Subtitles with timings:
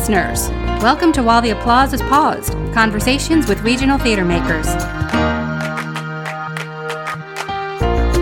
[0.00, 0.48] listeners.
[0.82, 4.66] Welcome to While the Applause is Paused Conversations with Regional Theater Makers.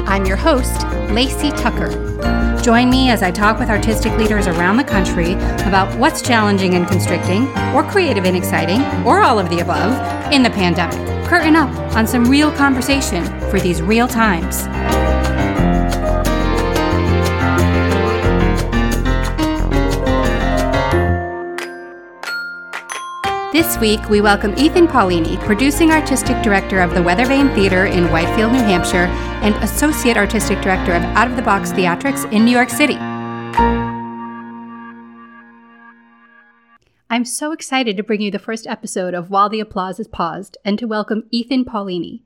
[0.08, 1.90] I'm your host, Lacey Tucker.
[2.64, 5.34] Join me as I talk with artistic leaders around the country
[5.68, 10.42] about what's challenging and constricting, or creative and exciting, or all of the above, in
[10.42, 10.98] the pandemic.
[11.28, 14.66] Curtain up on some real conversation for these real times.
[23.58, 28.52] This week, we welcome Ethan Paulini, Producing Artistic Director of the Weathervane Theater in Whitefield,
[28.52, 29.06] New Hampshire,
[29.42, 32.94] and Associate Artistic Director of Out of the Box Theatrics in New York City.
[37.10, 40.56] I'm so excited to bring you the first episode of While the Applause is Paused
[40.64, 42.20] and to welcome Ethan Paulini.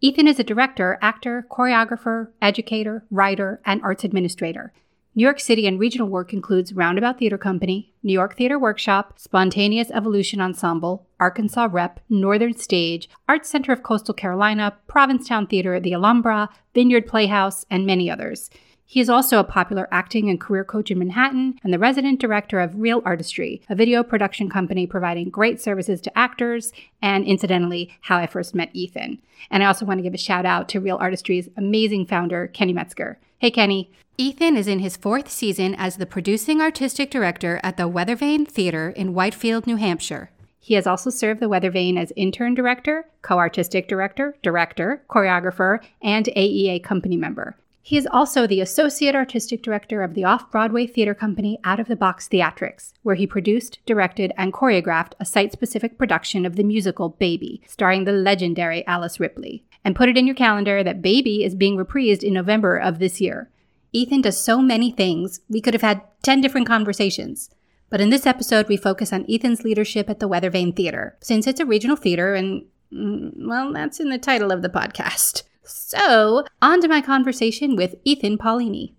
[0.00, 4.72] Ethan is a director, actor, choreographer, educator, writer, and arts administrator.
[5.14, 9.90] New York City and regional work includes Roundabout Theater Company, New York Theater Workshop, Spontaneous
[9.90, 16.48] Evolution Ensemble, Arkansas Rep, Northern Stage, Arts Center of Coastal Carolina, Provincetown Theater, the Alhambra,
[16.74, 18.48] Vineyard Playhouse, and many others.
[18.92, 22.60] He is also a popular acting and career coach in Manhattan and the resident director
[22.60, 28.18] of Real Artistry, a video production company providing great services to actors, and incidentally, how
[28.18, 29.18] I first met Ethan.
[29.50, 32.74] And I also want to give a shout out to Real Artistry's amazing founder, Kenny
[32.74, 33.18] Metzger.
[33.38, 33.90] Hey, Kenny.
[34.18, 38.90] Ethan is in his fourth season as the producing artistic director at the Weathervane Theater
[38.90, 40.30] in Whitefield, New Hampshire.
[40.60, 46.26] He has also served the Weathervane as intern director, co artistic director, director, choreographer, and
[46.36, 47.56] AEA company member.
[47.84, 51.88] He is also the associate artistic director of the off Broadway theater company Out of
[51.88, 56.62] the Box Theatrics, where he produced, directed, and choreographed a site specific production of the
[56.62, 59.64] musical Baby, starring the legendary Alice Ripley.
[59.84, 63.20] And put it in your calendar that Baby is being reprised in November of this
[63.20, 63.50] year.
[63.92, 67.50] Ethan does so many things, we could have had 10 different conversations.
[67.90, 71.60] But in this episode, we focus on Ethan's leadership at the Weathervane Theater, since it's
[71.60, 75.42] a regional theater and, mm, well, that's in the title of the podcast.
[75.64, 78.94] So, on to my conversation with Ethan Paulini.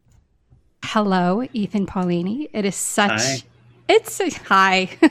[0.84, 2.50] Hello, Ethan Paulini.
[2.54, 3.38] It is such Hi.
[3.90, 4.90] it's hi.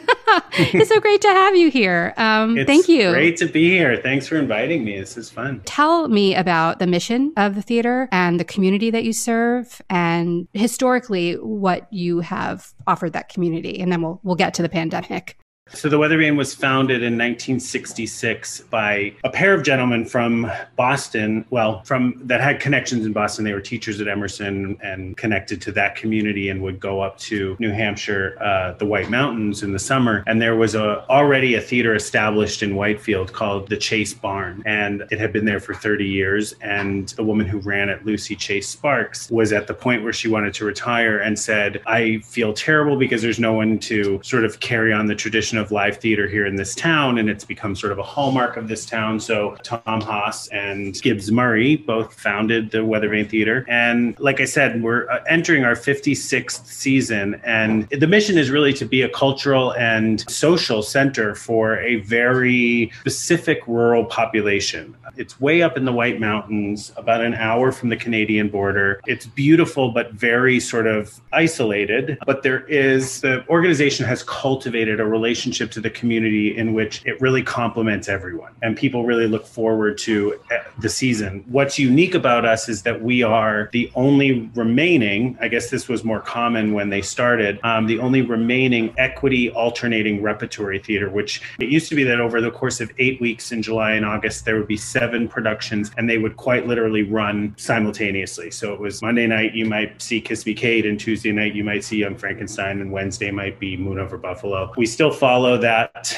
[0.53, 2.15] it's so great to have you here.
[2.17, 3.11] Um, It's thank you.
[3.11, 3.97] Great to be here.
[3.97, 4.99] Thanks for inviting me.
[4.99, 5.61] This is fun.
[5.65, 10.49] Tell me about the mission of the theater and the community that you serve, and
[10.53, 15.37] historically what you have offered that community, and then we'll we'll get to the pandemic.
[15.75, 21.47] So the Weathervane was founded in 1966 by a pair of gentlemen from Boston.
[21.51, 23.45] Well, from that had connections in Boston.
[23.45, 27.57] They were teachers at Emerson and connected to that community, and would go up to
[27.59, 30.23] New Hampshire, uh, the White Mountains in the summer.
[30.27, 35.05] And there was a already a theater established in Whitefield called the Chase Barn, and
[35.11, 36.55] it had been there for 30 years.
[36.61, 40.29] And the woman who ran it, Lucy Chase Sparks, was at the point where she
[40.29, 44.61] wanted to retire and said, "I feel terrible because there's no one to sort of
[44.61, 47.93] carry on the tradition of live theater here in this town, and it's become sort
[47.93, 52.79] of a hallmark of this town." So Tom Haas and Gibbs Murray both founded the
[52.79, 58.39] Weathervane Theater, and like I said, we're uh, entering our 56th season, and the mission
[58.39, 64.95] is really to be a cultural and social center for a very specific rural population.
[65.17, 69.01] It's way up in the White Mountains, about an hour from the Canadian border.
[69.07, 72.19] It's beautiful, but very sort of isolated.
[72.27, 77.21] But there is, the organization has cultivated a relationship to the community in which it
[77.21, 78.53] really complements everyone.
[78.63, 81.45] And people really look forward to uh, the season.
[81.49, 86.05] What's unique about us is that we are the only remaining, I guess this was
[86.05, 91.69] more common when they started, um, the only remaining equity alternating repertory theater, which it
[91.69, 94.57] used to be that over the course of eight weeks in July and August, there
[94.57, 98.51] would be seven productions and they would quite literally run simultaneously.
[98.51, 101.65] So it was Monday night, you might see Kiss Me Kate, and Tuesday night, you
[101.65, 104.73] might see Young Frankenstein, and Wednesday might be Moon Over Buffalo.
[104.77, 106.15] We still follow that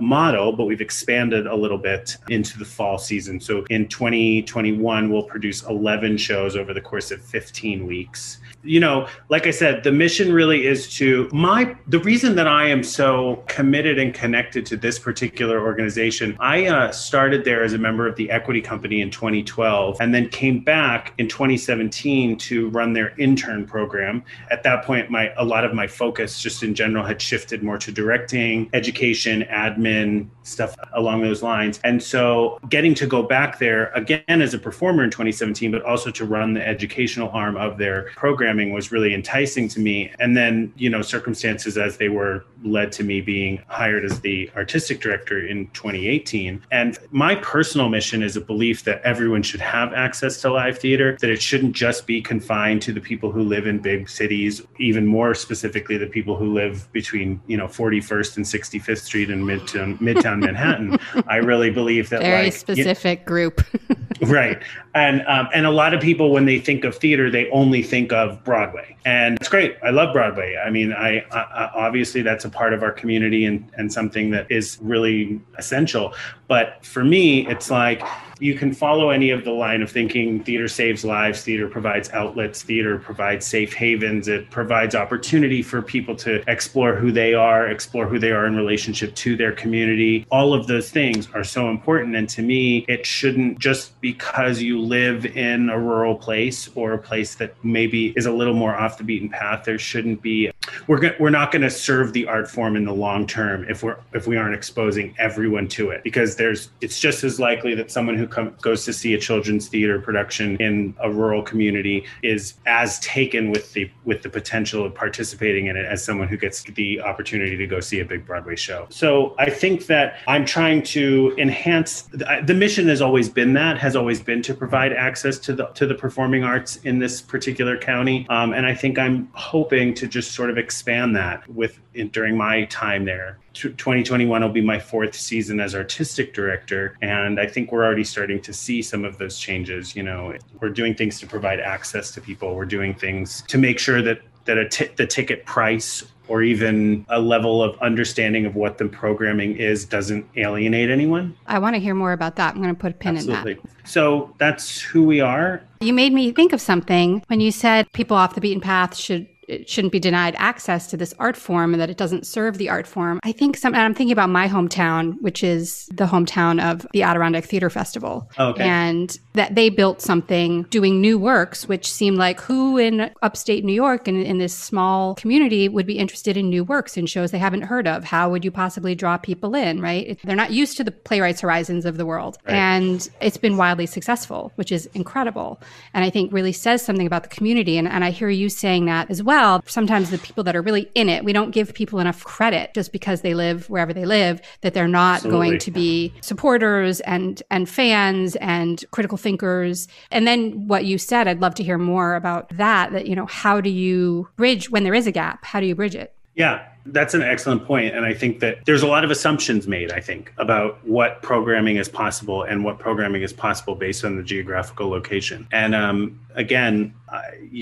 [0.00, 3.38] model, but we've expanded a little bit into the fall season.
[3.38, 8.38] So in 2021, we'll produce 11 shows over the course of 15 weeks.
[8.64, 12.66] You know, like I said, the mission really is to my the reason that I
[12.68, 16.36] am so committed and connected to this particular organization.
[16.40, 20.28] I uh, started there as a member of the Equity Company in 2012, and then
[20.28, 24.24] came back in 2017 to run their intern program.
[24.50, 27.78] At that point, my a lot of my focus, just in general, had shifted more
[27.78, 31.78] to directing, education, admin stuff along those lines.
[31.84, 36.10] And so getting to go back there again as a performer in 2017, but also
[36.10, 38.10] to run the educational arm of their
[38.48, 40.10] programming was really enticing to me.
[40.18, 44.50] And then, you know, circumstances as they were led to me being hired as the
[44.56, 46.62] artistic director in 2018.
[46.70, 51.16] And my personal mission is a belief that everyone should have access to live theater,
[51.20, 55.06] that it shouldn't just be confined to the people who live in big cities, even
[55.06, 59.98] more specifically the people who live between, you know, 41st and 65th Street in Midtown,
[59.98, 60.98] Midtown Manhattan.
[61.28, 63.62] I really believe that very like, specific you, group.
[64.22, 64.60] right.
[64.94, 68.12] And um, and a lot of people when they think of theater, they only think
[68.12, 68.96] of Broadway.
[69.04, 69.76] And it's great.
[69.82, 70.56] I love Broadway.
[70.56, 74.50] I mean, I, I obviously that's a part of our community and and something that
[74.50, 76.14] is really essential.
[76.46, 78.02] But for me, it's like
[78.40, 80.42] you can follow any of the line of thinking.
[80.44, 81.42] Theater saves lives.
[81.42, 82.62] Theater provides outlets.
[82.62, 84.28] Theater provides safe havens.
[84.28, 88.56] It provides opportunity for people to explore who they are explore who they are in
[88.56, 90.26] relationship to their community.
[90.30, 94.80] All of those things are so important and to me it shouldn't just because you
[94.80, 98.98] live in a rural place or a place that maybe is a little more off
[98.98, 100.50] the beaten path there shouldn't be
[100.86, 103.82] we're go- we're not going to serve the art form in the long term if
[103.82, 107.90] we're if we aren't exposing everyone to it because there's it's just as likely that
[107.90, 112.54] someone who come, goes to see a children's theater production in a rural community is
[112.66, 116.62] as taken with the with the potential of participating in it as someone who gets
[116.62, 118.86] the opportunity to go see a big Broadway show.
[118.90, 123.96] So I think that I'm trying to enhance the mission has always been that has
[123.96, 128.26] always been to provide access to the to the performing arts in this particular county,
[128.28, 132.36] um, and I think I'm hoping to just sort of expand that with in, during
[132.36, 133.38] my time there.
[133.62, 138.40] 2021 will be my fourth season as artistic director and i think we're already starting
[138.40, 142.20] to see some of those changes you know we're doing things to provide access to
[142.20, 147.04] people we're doing things to make sure that that t- the ticket price or even
[147.08, 151.34] a level of understanding of what the programming is doesn't alienate anyone.
[151.46, 152.54] I want to hear more about that.
[152.54, 153.52] I'm going to put a pin Absolutely.
[153.52, 153.88] in that.
[153.88, 155.62] So that's who we are.
[155.80, 159.26] You made me think of something when you said people off the beaten path should
[159.48, 162.68] it shouldn't be denied access to this art form and that it doesn't serve the
[162.68, 163.18] art form.
[163.24, 167.46] I think some, I'm thinking about my hometown, which is the hometown of the Adirondack
[167.46, 168.30] Theater Festival.
[168.38, 168.64] Oh, okay.
[168.64, 173.72] And that they built something doing new works, which seemed like who in upstate New
[173.72, 177.38] York and in this small community would be interested in new works and shows they
[177.38, 178.04] haven't heard of?
[178.04, 180.18] How would you possibly draw people in, right?
[180.24, 182.36] They're not used to the playwrights horizons of the world.
[182.46, 182.54] Right.
[182.54, 185.58] And it's been wildly successful, which is incredible.
[185.94, 187.78] And I think really says something about the community.
[187.78, 190.62] And, and I hear you saying that as well well, sometimes the people that are
[190.62, 194.04] really in it, we don't give people enough credit just because they live wherever they
[194.04, 195.48] live, that they're not Absolutely.
[195.48, 199.86] going to be supporters and and fans and critical thinkers.
[200.10, 202.90] And then what you said, I'd love to hear more about that.
[202.90, 205.44] That you know, how do you bridge when there is a gap?
[205.44, 206.12] How do you bridge it?
[206.34, 207.94] Yeah, that's an excellent point.
[207.94, 211.76] And I think that there's a lot of assumptions made, I think, about what programming
[211.76, 215.48] is possible and what programming is possible based on the geographical location.
[215.50, 216.94] And um, again,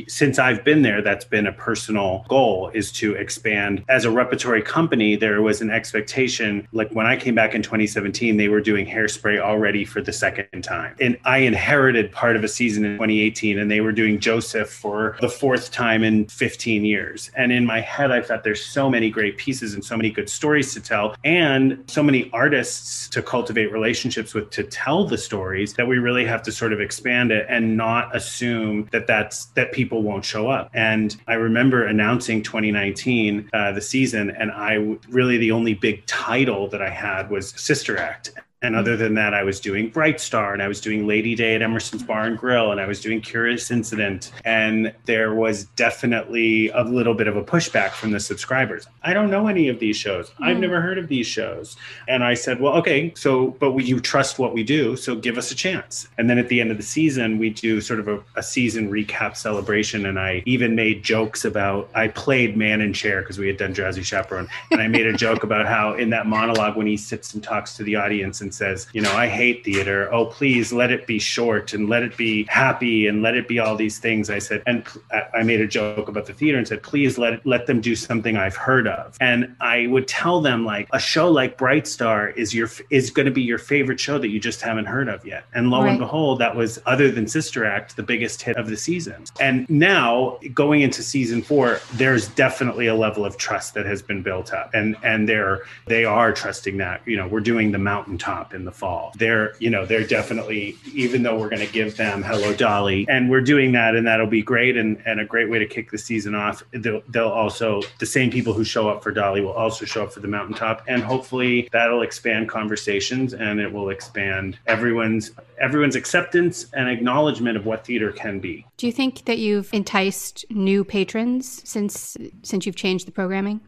[0.08, 3.84] since I've been there, that's been a personal goal is to expand.
[3.88, 6.66] As a repertory company, there was an expectation.
[6.72, 10.62] Like when I came back in 2017, they were doing hairspray already for the second
[10.62, 10.96] time.
[11.00, 15.16] And I inherited part of a season in 2018, and they were doing Joseph for
[15.20, 17.30] the fourth time in 15 years.
[17.36, 20.28] And in my head, I thought there's so many great pieces and so many good
[20.28, 25.74] stories to tell, and so many artists to cultivate relationships with to tell the stories
[25.74, 29.72] that we really have to sort of expand it and not assume that that's that
[29.72, 30.70] people won't show up.
[30.74, 34.74] And I remember announcing 2019 uh, the season, and I
[35.08, 38.32] really the only big title that I had was Sister Act,
[38.62, 41.54] and other than that, I was doing Bright Star and I was doing Lady Day
[41.54, 44.32] at Emerson's Bar and Grill and I was doing Curious Incident.
[44.46, 48.86] And there was definitely a little bit of a pushback from the subscribers.
[49.02, 50.30] I don't know any of these shows.
[50.30, 50.46] Mm.
[50.46, 50.62] I've hmm.
[50.62, 51.76] never heard of these shows.
[52.08, 54.96] And I said, well, okay, so, but we, you trust what we do.
[54.96, 56.08] So give us a chance.
[56.16, 58.90] And then at the end of the season, we do sort of a, a season
[58.90, 60.06] recap celebration.
[60.06, 63.74] And I even made jokes about, I played man in chair because we had done
[63.74, 64.48] Drowsy Chaperone.
[64.70, 67.76] And I made a joke about how in that monologue, when he sits and talks
[67.76, 70.08] to the audience and says, you know, I hate theater.
[70.14, 73.58] Oh, please let it be short and let it be happy and let it be
[73.58, 74.30] all these things.
[74.30, 74.86] I said, and
[75.34, 77.96] I made a joke about the theater and said, please let it, let them do
[77.96, 79.16] something I've heard of.
[79.20, 83.26] And I would tell them like a show like Bright Star is your is going
[83.26, 85.44] to be your favorite show that you just haven't heard of yet.
[85.54, 85.90] And lo right.
[85.90, 89.24] and behold, that was other than Sister Act, the biggest hit of the season.
[89.40, 94.22] And now going into season four, there's definitely a level of trust that has been
[94.22, 97.02] built up, and and they're they are trusting that.
[97.06, 99.12] You know, we're doing the mountaintop Top in the fall.
[99.16, 103.30] They're, you know, they're definitely, even though we're going to give them Hello Dolly, and
[103.30, 105.96] we're doing that, and that'll be great and, and a great way to kick the
[105.96, 106.62] season off.
[106.72, 110.12] They'll, they'll also, the same people who show up for Dolly will also show up
[110.12, 110.84] for the Mountaintop.
[110.86, 117.64] And hopefully that'll expand conversations and it will expand everyone's everyone's acceptance and acknowledgement of
[117.64, 118.66] what theater can be.
[118.76, 123.62] Do you think that you've enticed new patrons since since you've changed the programming?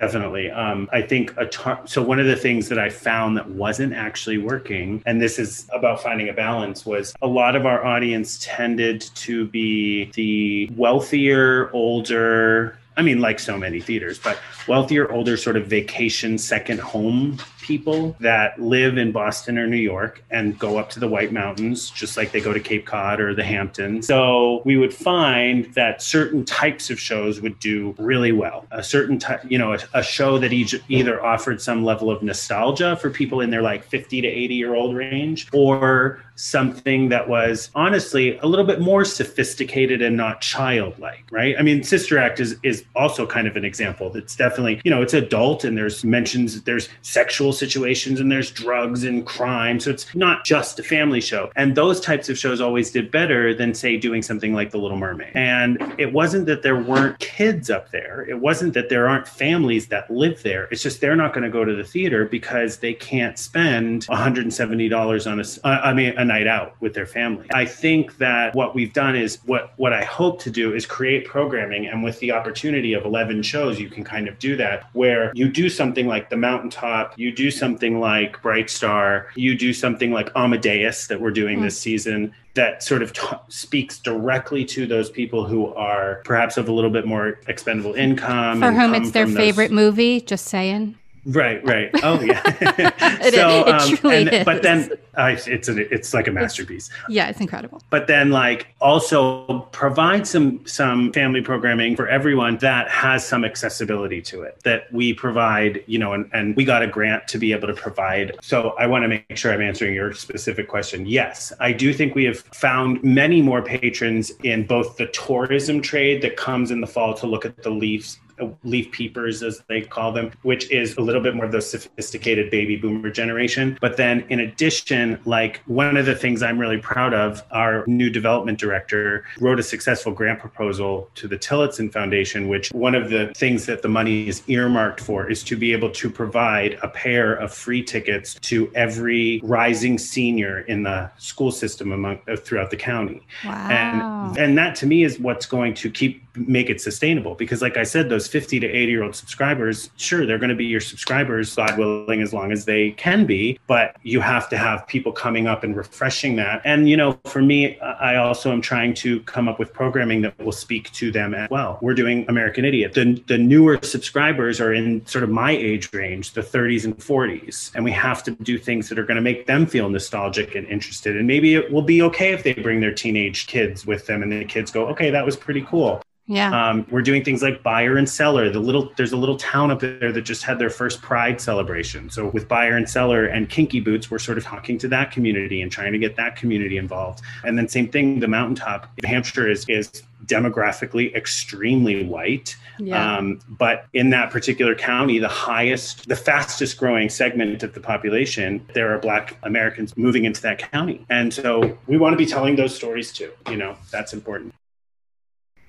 [0.00, 0.50] Definitely.
[0.50, 2.02] Um, I think a tar- so.
[2.02, 6.00] One of the things that I found that wasn't actually working, and this is about
[6.02, 12.78] finding a balance, was a lot of our audience tended to be the wealthier, older.
[12.96, 14.38] I mean, like so many theaters, but
[14.68, 17.38] wealthier, older, sort of vacation second home
[17.68, 21.90] people that live in Boston or New York and go up to the White Mountains,
[21.90, 24.06] just like they go to Cape Cod or the Hamptons.
[24.06, 28.66] So we would find that certain types of shows would do really well.
[28.70, 32.22] A certain type, you know, a, a show that each, either offered some level of
[32.22, 37.28] nostalgia for people in their like 50 to 80 year old range, or something that
[37.28, 41.56] was honestly a little bit more sophisticated and not childlike, right?
[41.58, 44.08] I mean, Sister Act is is also kind of an example.
[44.08, 49.04] That's definitely, you know, it's adult and there's mentions there's sexual situations and there's drugs
[49.04, 49.80] and crime.
[49.80, 51.50] So it's not just a family show.
[51.56, 54.96] And those types of shows always did better than, say, doing something like The Little
[54.96, 55.32] Mermaid.
[55.34, 59.88] And it wasn't that there weren't kids up there, it wasn't that there aren't families
[59.88, 60.68] that live there.
[60.70, 65.30] It's just they're not going to go to the theater because they can't spend $170
[65.30, 67.46] on a, uh, I mean, a night out with their family.
[67.52, 71.26] I think that what we've done is what, what I hope to do is create
[71.26, 71.86] programming.
[71.86, 75.48] And with the opportunity of 11 shows, you can kind of do that where you
[75.48, 80.30] do something like The Mountaintop, you do something like Bright Star, you do something like
[80.34, 81.62] Amadeus that we're doing mm.
[81.62, 86.68] this season that sort of t- speaks directly to those people who are perhaps of
[86.68, 88.60] a little bit more expendable income.
[88.60, 89.76] For whom it's their favorite those...
[89.76, 90.96] movie, just saying.
[91.28, 91.90] Right, right.
[92.02, 92.40] Oh, yeah.
[93.22, 94.44] it, so, it, um, truly and, is.
[94.46, 96.88] but then uh, it's it's like a masterpiece.
[96.88, 97.82] It's, yeah, it's incredible.
[97.90, 104.22] But then, like, also provide some some family programming for everyone that has some accessibility
[104.22, 104.58] to it.
[104.64, 107.74] That we provide, you know, and, and we got a grant to be able to
[107.74, 108.34] provide.
[108.40, 111.04] So I want to make sure I'm answering your specific question.
[111.04, 116.22] Yes, I do think we have found many more patrons in both the tourism trade
[116.22, 118.18] that comes in the fall to look at the Leafs
[118.64, 122.50] leaf peepers, as they call them, which is a little bit more of the sophisticated
[122.50, 123.78] baby boomer generation.
[123.80, 128.10] But then, in addition, like one of the things I'm really proud of, our new
[128.10, 133.32] development director wrote a successful grant proposal to the Tillotson Foundation, which one of the
[133.34, 137.34] things that the money is earmarked for is to be able to provide a pair
[137.34, 142.76] of free tickets to every rising senior in the school system among uh, throughout the
[142.76, 143.22] county.
[143.44, 143.68] Wow.
[143.70, 147.76] And and that to me is what's going to keep make it sustainable because like
[147.76, 150.80] I said those 50 to 80 year old subscribers, sure, they're going to be your
[150.80, 153.58] subscribers, God willing, as long as they can be.
[153.66, 156.62] But you have to have people coming up and refreshing that.
[156.64, 160.38] And, you know, for me, I also am trying to come up with programming that
[160.38, 161.78] will speak to them as well.
[161.80, 162.94] We're doing American Idiot.
[162.94, 167.74] The, the newer subscribers are in sort of my age range, the 30s and 40s.
[167.74, 170.66] And we have to do things that are going to make them feel nostalgic and
[170.68, 171.16] interested.
[171.16, 174.32] And maybe it will be okay if they bring their teenage kids with them and
[174.32, 176.02] the kids go, okay, that was pretty cool.
[176.28, 176.68] Yeah.
[176.68, 178.50] Um, we're doing things like Buyer and Cellar.
[178.50, 182.10] The little there's a little town up there that just had their first Pride celebration.
[182.10, 185.62] So with Buyer and Cellar and Kinky Boots, we're sort of talking to that community
[185.62, 187.22] and trying to get that community involved.
[187.44, 188.90] And then same thing, the mountaintop.
[189.02, 192.54] New Hampshire is is demographically extremely white.
[192.78, 193.16] Yeah.
[193.16, 198.66] Um, but in that particular county, the highest, the fastest growing segment of the population,
[198.74, 201.06] there are Black Americans moving into that county.
[201.08, 203.32] And so we want to be telling those stories too.
[203.48, 204.54] You know, that's important.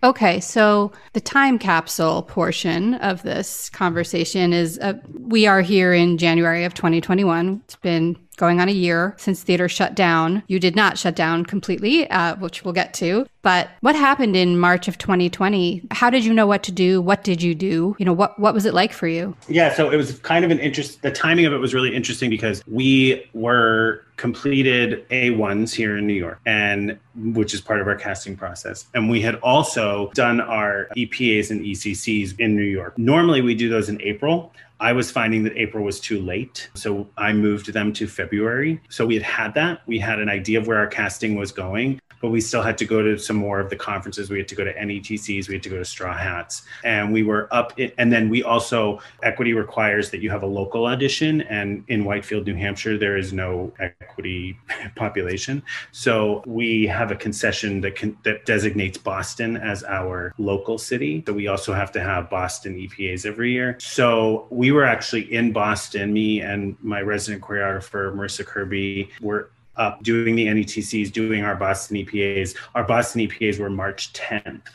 [0.01, 6.17] Okay, so the time capsule portion of this conversation is uh, we are here in
[6.17, 7.61] January of 2021.
[7.65, 10.41] It's been going on a year since theater shut down.
[10.47, 13.27] You did not shut down completely, uh, which we'll get to.
[13.41, 15.83] But what happened in March of 2020?
[15.91, 17.01] How did you know what to do?
[17.01, 17.95] What did you do?
[17.99, 19.35] You know, what what was it like for you?
[19.47, 21.01] Yeah, so it was kind of an interest.
[21.03, 26.13] The timing of it was really interesting because we were completed A1s here in New
[26.13, 28.85] York, and which is part of our casting process.
[28.93, 32.97] And we had also done our EPAs and ECCs in New York.
[32.97, 34.51] Normally, we do those in April.
[34.81, 36.69] I was finding that April was too late.
[36.73, 38.79] So I moved them to February.
[38.89, 39.81] So we had had that.
[39.87, 41.99] We had an idea of where our casting was going.
[42.21, 44.29] But we still had to go to some more of the conferences.
[44.29, 47.23] We had to go to NETCs, we had to go to Straw Hats, and we
[47.23, 47.77] were up.
[47.79, 52.05] In, and then we also equity requires that you have a local audition, and in
[52.05, 54.57] Whitefield, New Hampshire, there is no equity
[54.95, 61.23] population, so we have a concession that can, that designates Boston as our local city.
[61.25, 63.77] So we also have to have Boston EPAs every year.
[63.79, 70.03] So we were actually in Boston, me and my resident choreographer Marissa Kirby were up
[70.03, 72.55] doing the NETCs, doing our Boston EPAs.
[72.75, 74.61] Our Boston EPAs were March 10th.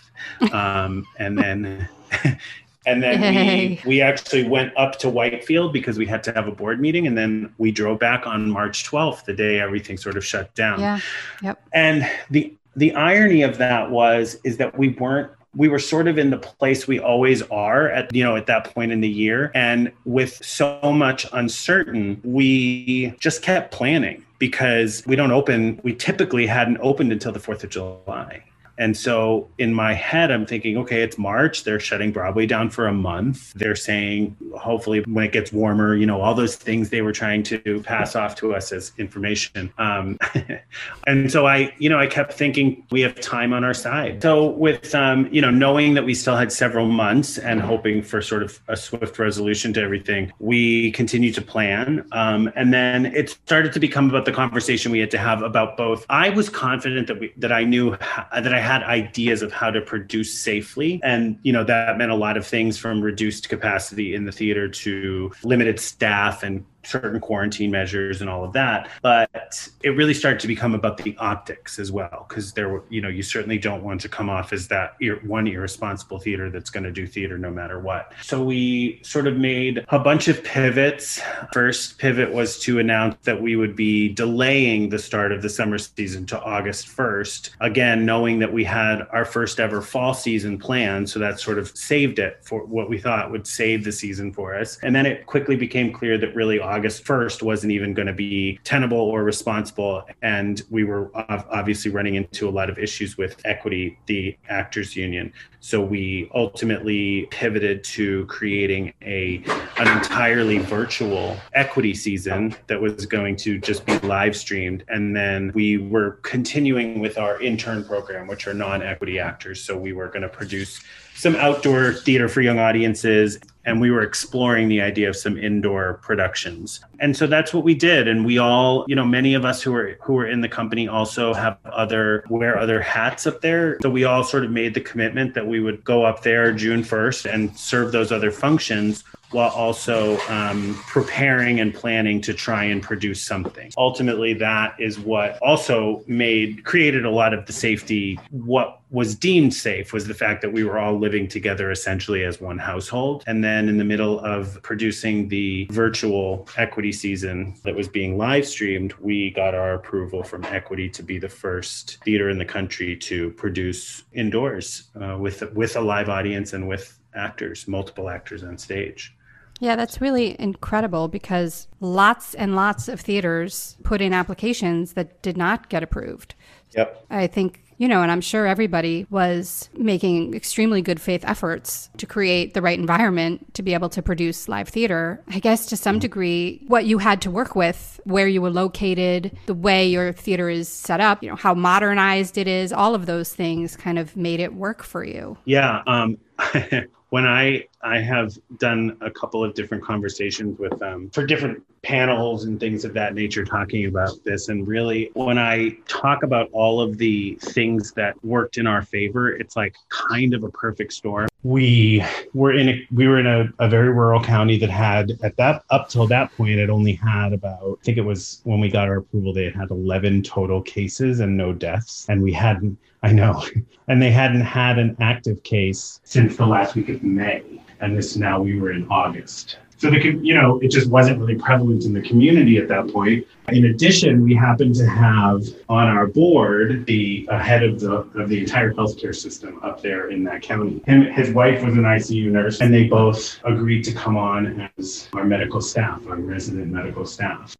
[0.52, 1.88] Um, and then
[2.86, 6.52] and then we, we actually went up to Whitefield because we had to have a
[6.52, 7.06] board meeting.
[7.06, 10.80] And then we drove back on March 12th, the day everything sort of shut down.
[10.80, 11.00] Yeah.
[11.42, 11.62] Yep.
[11.72, 16.18] And the the irony of that was is that we weren't we were sort of
[16.18, 19.52] in the place we always are at you know at that point in the year
[19.54, 26.46] and with so much uncertain we just kept planning because we don't open we typically
[26.46, 28.44] hadn't opened until the 4th of July
[28.78, 31.64] and so in my head, I'm thinking, okay, it's March.
[31.64, 33.52] They're shutting Broadway down for a month.
[33.54, 37.42] They're saying, hopefully, when it gets warmer, you know, all those things they were trying
[37.44, 39.72] to pass off to us as information.
[39.78, 40.18] Um,
[41.06, 44.22] and so I, you know, I kept thinking we have time on our side.
[44.22, 48.20] So with, um, you know, knowing that we still had several months and hoping for
[48.22, 52.06] sort of a swift resolution to everything, we continued to plan.
[52.12, 55.76] Um, and then it started to become about the conversation we had to have about
[55.76, 56.04] both.
[56.10, 57.96] I was confident that we, that I knew
[58.32, 61.00] that I had ideas of how to produce safely.
[61.02, 64.68] And, you know, that meant a lot of things from reduced capacity in the theater
[64.68, 68.88] to limited staff and certain quarantine measures and all of that.
[69.02, 73.00] But it really started to become about the optics as well, because there were, you
[73.00, 76.70] know, you certainly don't want to come off as that ir- one irresponsible theater that's
[76.70, 78.12] going to do theater no matter what.
[78.22, 81.20] So we sort of made a bunch of pivots.
[81.52, 85.78] First pivot was to announce that we would be delaying the start of the summer
[85.78, 87.50] season to August 1st.
[87.60, 91.08] Again, knowing that we had our first ever fall season planned.
[91.08, 94.54] So that sort of saved it for what we thought would save the season for
[94.54, 94.78] us.
[94.82, 98.58] And then it quickly became clear that really August 1st wasn't even going to be
[98.64, 100.04] tenable or responsible.
[100.22, 105.32] And we were obviously running into a lot of issues with equity, the actors union.
[105.60, 109.42] So we ultimately pivoted to creating a
[109.78, 114.84] an entirely virtual equity season that was going to just be live streamed.
[114.88, 119.62] And then we were continuing with our intern program, which are non-equity actors.
[119.62, 120.82] So we were going to produce
[121.14, 125.94] some outdoor theater for young audiences and we were exploring the idea of some indoor
[126.02, 126.80] productions.
[127.00, 128.08] And so that's what we did.
[128.08, 130.86] And we all you know many of us who are who are in the company
[130.88, 133.78] also have other wear other hats up there.
[133.80, 136.82] So we all sort of made the commitment that we would go up there june
[136.82, 139.04] 1st and serve those other functions
[139.34, 143.72] while also um, preparing and planning to try and produce something.
[143.76, 148.18] Ultimately, that is what also made created a lot of the safety.
[148.30, 152.40] What was deemed safe was the fact that we were all living together essentially as
[152.40, 153.24] one household.
[153.26, 158.46] And then in the middle of producing the virtual equity season that was being live
[158.46, 162.96] streamed, we got our approval from Equity to be the first theater in the country
[162.96, 168.58] to produce indoors uh, with with a live audience and with actors, multiple actors on
[168.58, 169.16] stage.
[169.60, 175.36] Yeah, that's really incredible because lots and lots of theaters put in applications that did
[175.36, 176.34] not get approved.
[176.76, 177.06] Yep.
[177.10, 182.06] I think, you know, and I'm sure everybody was making extremely good faith efforts to
[182.06, 185.22] create the right environment to be able to produce live theater.
[185.28, 186.00] I guess to some mm-hmm.
[186.00, 190.48] degree, what you had to work with, where you were located, the way your theater
[190.48, 194.16] is set up, you know, how modernized it is, all of those things kind of
[194.16, 195.38] made it work for you.
[195.44, 195.82] Yeah.
[195.86, 196.18] Um,
[197.14, 202.42] when I I have done a couple of different conversations with them for different panels
[202.42, 206.80] and things of that nature talking about this and really when I talk about all
[206.80, 211.28] of the things that worked in our favor it's like kind of a perfect storm.
[211.44, 215.36] We were in a we were in a, a very rural county that had at
[215.36, 218.68] that up till that point it only had about I think it was when we
[218.68, 222.76] got our approval they had had 11 total cases and no deaths and we hadn't
[223.04, 223.44] I know.
[223.86, 227.42] And they hadn't had an active case since the last week of May.
[227.80, 229.58] And this now we were in August.
[229.76, 233.26] So the you know it just wasn't really prevalent in the community at that point.
[233.48, 238.30] In addition, we happened to have on our board the uh, head of the of
[238.30, 240.80] the entire healthcare system up there in that county.
[240.86, 245.10] Him, his wife was an ICU nurse, and they both agreed to come on as
[245.12, 247.54] our medical staff, our resident medical staff.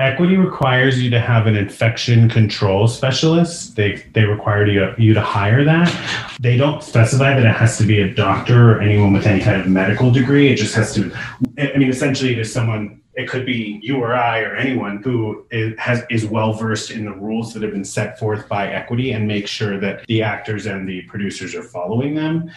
[0.00, 3.76] Equity requires you to have an infection control specialist.
[3.76, 6.34] They they require you, you to hire that.
[6.40, 9.60] They don't specify that it has to be a doctor or anyone with any kind
[9.60, 10.50] of medical degree.
[10.50, 11.14] It just has to.
[11.58, 15.44] I mean, essentially, it is someone it could be you or I or anyone who
[15.50, 19.12] is, has is well versed in the rules that have been set forth by equity
[19.12, 22.50] and make sure that the actors and the producers are following them.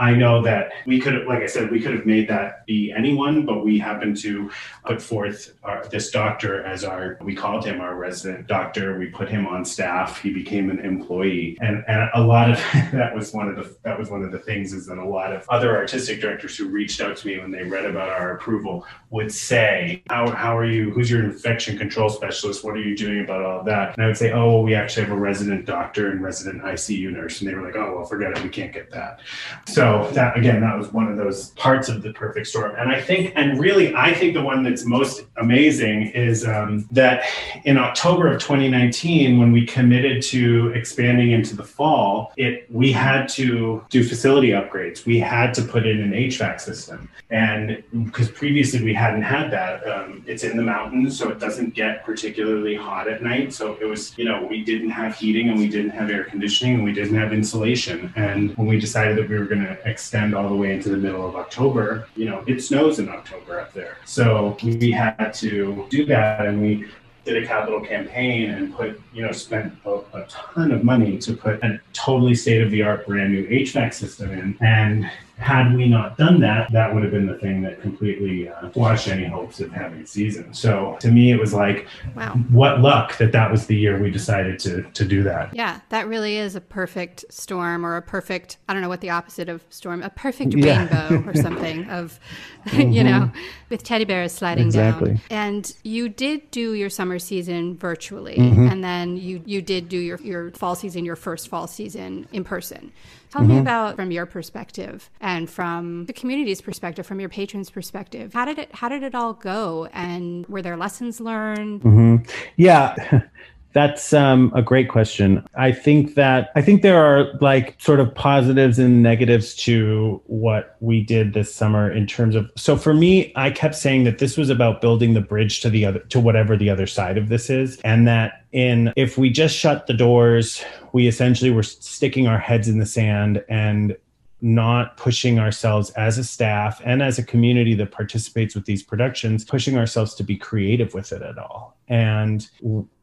[0.00, 2.90] I know that we could have, like I said, we could have made that be
[2.90, 4.50] anyone, but we happened to
[4.86, 8.98] put forth our, this doctor as our, we called him our resident doctor.
[8.98, 10.22] We put him on staff.
[10.22, 11.58] He became an employee.
[11.60, 12.56] And, and a lot of
[12.92, 15.34] that was one of the, that was one of the things is that a lot
[15.34, 18.86] of other artistic directors who reached out to me when they read about our approval
[19.10, 22.64] would say, how, how are you, who's your infection control specialist?
[22.64, 23.96] What are you doing about all of that?
[23.98, 27.12] And I would say, oh, well, we actually have a resident doctor and resident ICU
[27.12, 27.42] nurse.
[27.42, 28.42] And they were like, oh, well, forget it.
[28.42, 29.20] We can't get that.
[29.66, 32.74] So that again, that was one of those parts of the perfect storm.
[32.78, 37.24] And I think, and really, I think the one that's most amazing is um, that
[37.64, 43.28] in October of 2019, when we committed to expanding into the fall, it we had
[43.30, 45.04] to do facility upgrades.
[45.04, 49.86] We had to put in an HVAC system, and because previously we hadn't had that.
[49.86, 53.52] Um, it's in the mountains, so it doesn't get particularly hot at night.
[53.52, 56.74] So it was, you know, we didn't have heating and we didn't have air conditioning
[56.74, 58.12] and we didn't have insulation.
[58.16, 60.96] And when we decided that we were going to extend all the way into the
[60.96, 62.06] middle of October.
[62.16, 63.98] You know, it snows in October up there.
[64.04, 66.88] So we had to do that and we
[67.24, 71.36] did a capital campaign and put, you know, spent a, a ton of money to
[71.36, 74.56] put a totally state of the art brand new HVAC system in.
[74.60, 75.10] And
[75.40, 79.08] had we not done that, that would have been the thing that completely uh, squashed
[79.08, 80.52] any hopes of having a season.
[80.52, 84.10] So to me, it was like, wow, what luck that that was the year we
[84.10, 85.54] decided to to do that.
[85.54, 89.10] Yeah, that really is a perfect storm or a perfect, I don't know what the
[89.10, 90.86] opposite of storm, a perfect yeah.
[91.08, 92.20] rainbow or something of,
[92.66, 92.92] mm-hmm.
[92.92, 93.32] you know,
[93.70, 95.12] with teddy bears sliding exactly.
[95.12, 95.20] down.
[95.30, 98.68] And you did do your summer season virtually, mm-hmm.
[98.68, 102.44] and then you you did do your your fall season, your first fall season in
[102.44, 102.92] person.
[103.30, 103.54] Tell mm-hmm.
[103.54, 108.32] me about from your perspective and from the community's perspective, from your patrons' perspective.
[108.32, 109.88] How did it how did it all go?
[109.92, 111.82] And were there lessons learned?
[111.82, 112.30] Mm-hmm.
[112.56, 113.22] Yeah.
[113.72, 115.44] That's um, a great question.
[115.54, 120.76] I think that I think there are like sort of positives and negatives to what
[120.80, 122.50] we did this summer in terms of.
[122.56, 125.84] So for me, I kept saying that this was about building the bridge to the
[125.84, 129.56] other to whatever the other side of this is, and that in if we just
[129.56, 133.96] shut the doors, we essentially were sticking our heads in the sand and
[134.42, 139.44] not pushing ourselves as a staff and as a community that participates with these productions,
[139.44, 141.76] pushing ourselves to be creative with it at all.
[141.88, 142.48] And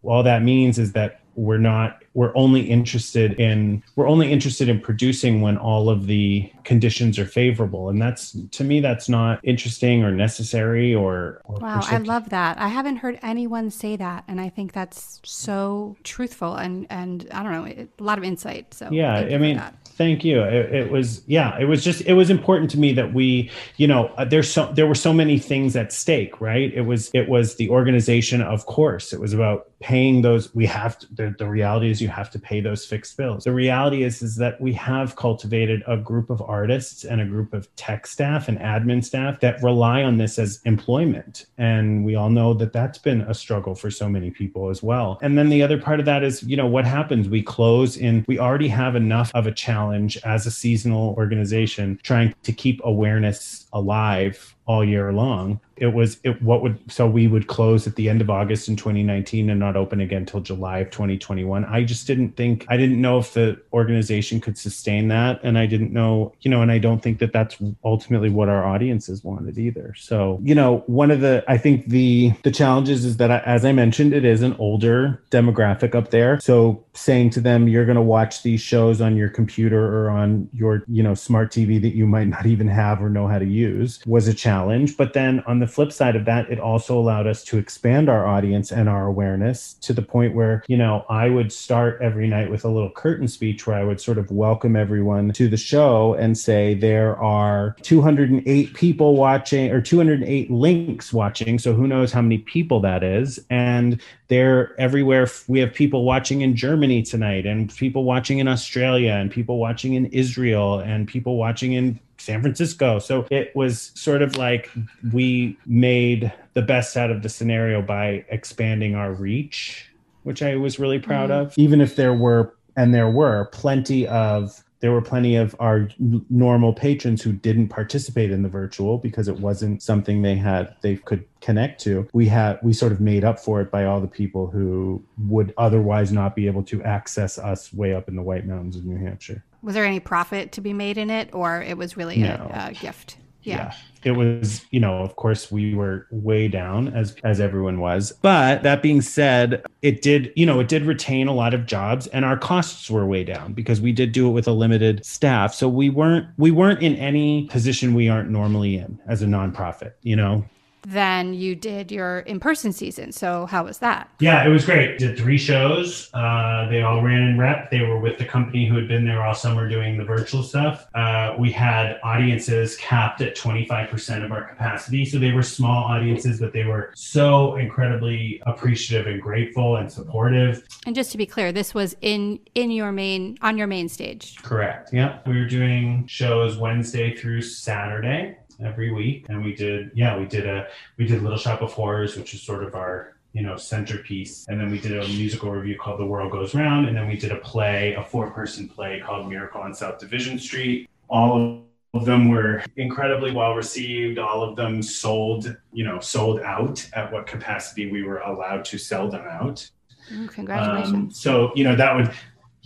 [0.03, 4.81] all that means is that we're not we're only interested in we're only interested in
[4.81, 7.89] producing when all of the conditions are favorable.
[7.89, 12.57] And that's to me that's not interesting or necessary or, or wow i love that.
[12.57, 17.43] I haven't heard anyone say that and i think that's so truthful and and i
[17.43, 19.61] don't know a lot of insight so yeah i mean
[19.97, 20.41] thank you.
[20.43, 23.87] It, it, was yeah it was just it was important to me that we you
[23.87, 26.71] know uh, there's so there were so many things at stake right?
[26.73, 29.11] It was it was the organization of course.
[29.11, 32.39] It was about paying those we have to, the, the reality is you have to
[32.39, 33.43] pay those fixed bills.
[33.43, 37.53] The reality is is that we have cultivated a group of artists and a group
[37.53, 41.45] of tech staff and admin staff that rely on this as employment.
[41.57, 45.19] And we all know that that's been a struggle for so many people as well.
[45.21, 47.29] And then the other part of that is you know what happens?
[47.29, 52.33] We close in we already have enough of a challenge as a seasonal organization trying
[52.43, 57.47] to keep awareness alive all year long it was it what would so we would
[57.47, 60.89] close at the end of august in 2019 and not open again until july of
[60.91, 65.57] 2021 i just didn't think i didn't know if the organization could sustain that and
[65.57, 69.23] i didn't know you know and i don't think that that's ultimately what our audiences
[69.23, 69.93] wanted either.
[69.97, 73.71] So you know one of the i think the the challenges is that as i
[73.71, 76.39] mentioned it is an older demographic up there.
[76.39, 80.49] So saying to them you're going to watch these shows on your computer or on
[80.53, 83.45] your you know smart tv that you might not even have or know how to
[83.45, 84.97] use was a challenge.
[84.97, 88.07] But then on the the flip side of that, it also allowed us to expand
[88.09, 92.27] our audience and our awareness to the point where, you know, I would start every
[92.27, 95.57] night with a little curtain speech where I would sort of welcome everyone to the
[95.57, 101.59] show and say, there are 208 people watching or 208 links watching.
[101.59, 103.39] So who knows how many people that is.
[103.49, 105.27] And they're everywhere.
[105.47, 109.95] We have people watching in Germany tonight and people watching in Australia and people watching
[109.95, 112.99] in Israel and people watching in San Francisco.
[112.99, 114.69] So it was sort of like
[115.13, 119.89] we made the best out of the scenario by expanding our reach,
[120.23, 121.47] which I was really proud mm-hmm.
[121.47, 121.57] of.
[121.57, 125.89] Even if there were, and there were plenty of there were plenty of our
[126.29, 130.97] normal patrons who didn't participate in the virtual because it wasn't something they had they
[130.97, 132.07] could connect to.
[132.13, 135.53] We had we sort of made up for it by all the people who would
[135.57, 138.97] otherwise not be able to access us way up in the white mountains of new
[138.97, 139.43] hampshire.
[139.61, 142.49] Was there any profit to be made in it or it was really no.
[142.53, 143.73] a, a gift Yeah.
[144.03, 148.13] It was, you know, of course we were way down as as everyone was.
[148.21, 152.07] But that being said, it did, you know, it did retain a lot of jobs
[152.07, 155.53] and our costs were way down because we did do it with a limited staff.
[155.53, 159.93] So we weren't we weren't in any position we aren't normally in as a nonprofit,
[160.03, 160.45] you know
[160.87, 163.11] then you did your in-person season.
[163.11, 164.09] So how was that?
[164.21, 164.97] Yeah, it was great.
[164.97, 166.09] Did three shows.
[166.13, 167.69] Uh, they all ran in rep.
[167.69, 170.87] They were with the company who had been there all summer doing the virtual stuff.
[170.95, 175.03] Uh, we had audiences capped at 25% of our capacity.
[175.03, 180.65] So they were small audiences, but they were so incredibly appreciative and grateful and supportive.
[180.85, 184.37] And just to be clear, this was in in your main on your main stage.
[184.41, 184.93] Correct.
[184.93, 185.19] Yeah.
[185.27, 189.25] We were doing shows Wednesday through Saturday every week.
[189.29, 190.67] And we did yeah we did a
[190.97, 194.45] we did little shop of horrors which is sort of our you know centerpiece.
[194.47, 196.87] And then we did a musical review called the world goes round.
[196.87, 200.39] And then we did a play a four person play called miracle on south division
[200.39, 200.89] street.
[201.09, 204.19] All of them were incredibly well received.
[204.19, 208.77] All of them sold you know sold out at what capacity we were allowed to
[208.77, 209.69] sell them out.
[210.11, 210.93] Mm, congratulations.
[210.93, 212.11] Um, so you know that would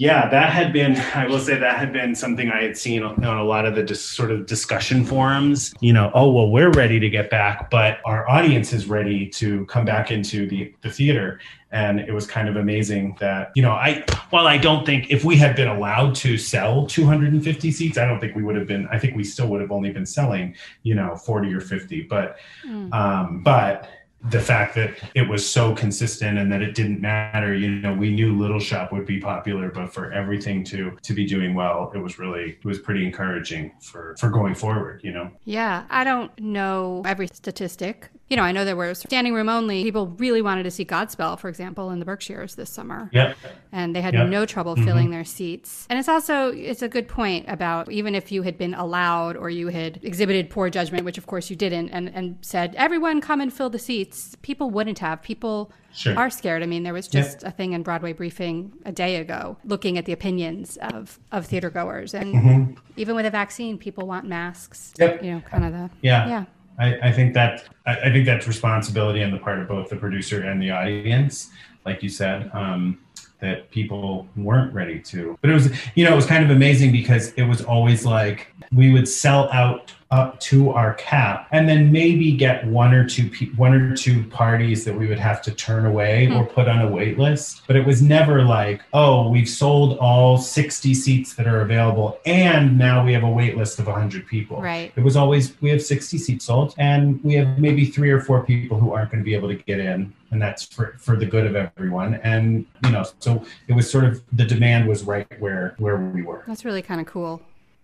[0.02, 3.24] yeah, that had been, I will say that had been something I had seen on
[3.24, 5.76] a lot of the dis- sort of discussion forums.
[5.80, 9.64] You know, oh, well, we're ready to get back, but our audience is ready to
[9.68, 11.40] come back into the, the theater.
[11.72, 15.24] And it was kind of amazing that, you know, I, while I don't think if
[15.24, 18.88] we had been allowed to sell 250 seats, I don't think we would have been,
[18.88, 22.02] I think we still would have only been selling, you know, 40 or 50.
[22.10, 22.92] But, mm.
[22.92, 23.88] um, but,
[24.30, 28.12] the fact that it was so consistent and that it didn't matter you know we
[28.12, 31.98] knew little shop would be popular but for everything to to be doing well it
[31.98, 36.38] was really it was pretty encouraging for for going forward you know yeah i don't
[36.40, 39.84] know every statistic you know, I know there were standing room only.
[39.84, 43.10] People really wanted to see Godspell, for example, in the Berkshires this summer.
[43.12, 43.34] Yeah.
[43.74, 44.30] And they had yep.
[44.30, 44.86] no trouble mm-hmm.
[44.86, 45.86] filling their seats.
[45.90, 49.50] And it's also it's a good point about even if you had been allowed or
[49.50, 53.42] you had exhibited poor judgment, which of course you didn't, and, and said, everyone come
[53.42, 54.11] and fill the seats,
[54.42, 55.22] people wouldn't have.
[55.22, 56.18] People Sure.
[56.18, 56.64] are scared.
[56.64, 60.06] I mean, there was just a thing in Broadway Briefing a day ago looking at
[60.06, 62.14] the opinions of, of theater goers.
[62.14, 62.74] And mm-hmm.
[62.96, 64.94] even with a vaccine, people want masks.
[64.98, 65.22] Yep.
[65.22, 65.90] You know, kind of the.
[66.02, 66.28] Yeah.
[66.28, 66.46] Yeah.
[66.80, 69.98] I, I think that I, I, think that's responsibility on the part of both the
[69.98, 71.50] producer and the audience,
[71.86, 72.50] like you said.
[72.54, 73.00] Um,
[73.42, 75.38] that people weren't ready to.
[75.42, 78.54] But it was, you know, it was kind of amazing because it was always like
[78.72, 83.30] we would sell out up to our cap and then maybe get one or two
[83.30, 86.38] pe- one or two parties that we would have to turn away mm-hmm.
[86.38, 87.62] or put on a wait list.
[87.66, 92.78] But it was never like oh we've sold all 60 seats that are available and
[92.78, 94.62] now we have a wait list of 100 people.
[94.62, 94.92] Right.
[94.96, 98.44] It was always we have 60 seats sold and we have maybe three or four
[98.44, 101.26] people who aren't going to be able to get in and that's for, for the
[101.26, 102.16] good of everyone.
[102.16, 106.22] And you know so it was sort of the demand was right where where we
[106.22, 106.44] were.
[106.48, 107.42] That's really kind of cool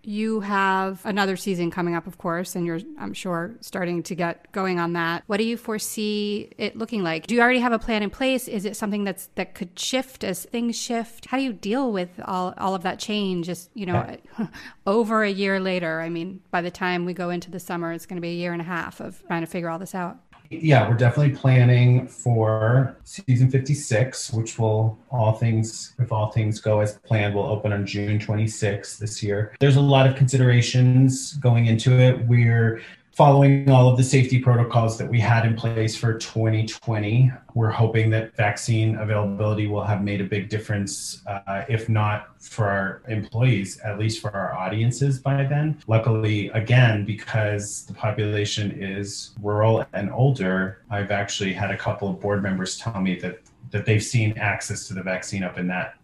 [0.08, 4.50] you have another season coming up, of course, and you're, I'm sure, starting to get
[4.52, 5.22] going on that.
[5.26, 7.26] What do you foresee it looking like?
[7.26, 8.48] Do you already have a plan in place?
[8.48, 11.26] Is it something that's that could shift as things shift?
[11.26, 13.44] How do you deal with all, all of that change?
[13.44, 14.16] Just you know,
[14.86, 16.00] over a year later.
[16.00, 18.36] I mean, by the time we go into the summer, it's going to be a
[18.36, 20.16] year and a half of trying to figure all this out
[20.50, 26.80] yeah, we're definitely planning for season 56, which will all things, if all things go
[26.80, 29.54] as planned, will open on June 26th this year.
[29.60, 32.26] There's a lot of considerations going into it.
[32.26, 32.80] We're
[33.18, 37.32] following all of the safety protocols that we had in place for 2020.
[37.54, 42.66] We're hoping that vaccine availability will have made a big difference, uh, if not for
[42.66, 45.82] our employees, at least for our audiences by then.
[45.88, 52.20] Luckily, again, because the population is rural and older, I've actually had a couple of
[52.20, 53.40] board members tell me that
[53.72, 55.96] that they've seen access to the vaccine up in that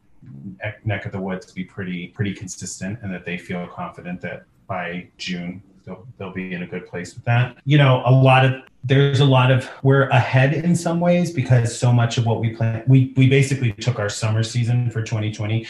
[0.85, 5.09] neck of the woods be pretty pretty consistent and that they feel confident that by
[5.18, 7.59] June they'll, they'll be in a good place with that.
[7.64, 11.77] You know, a lot of there's a lot of we're ahead in some ways because
[11.77, 15.66] so much of what we plan we we basically took our summer season for 2020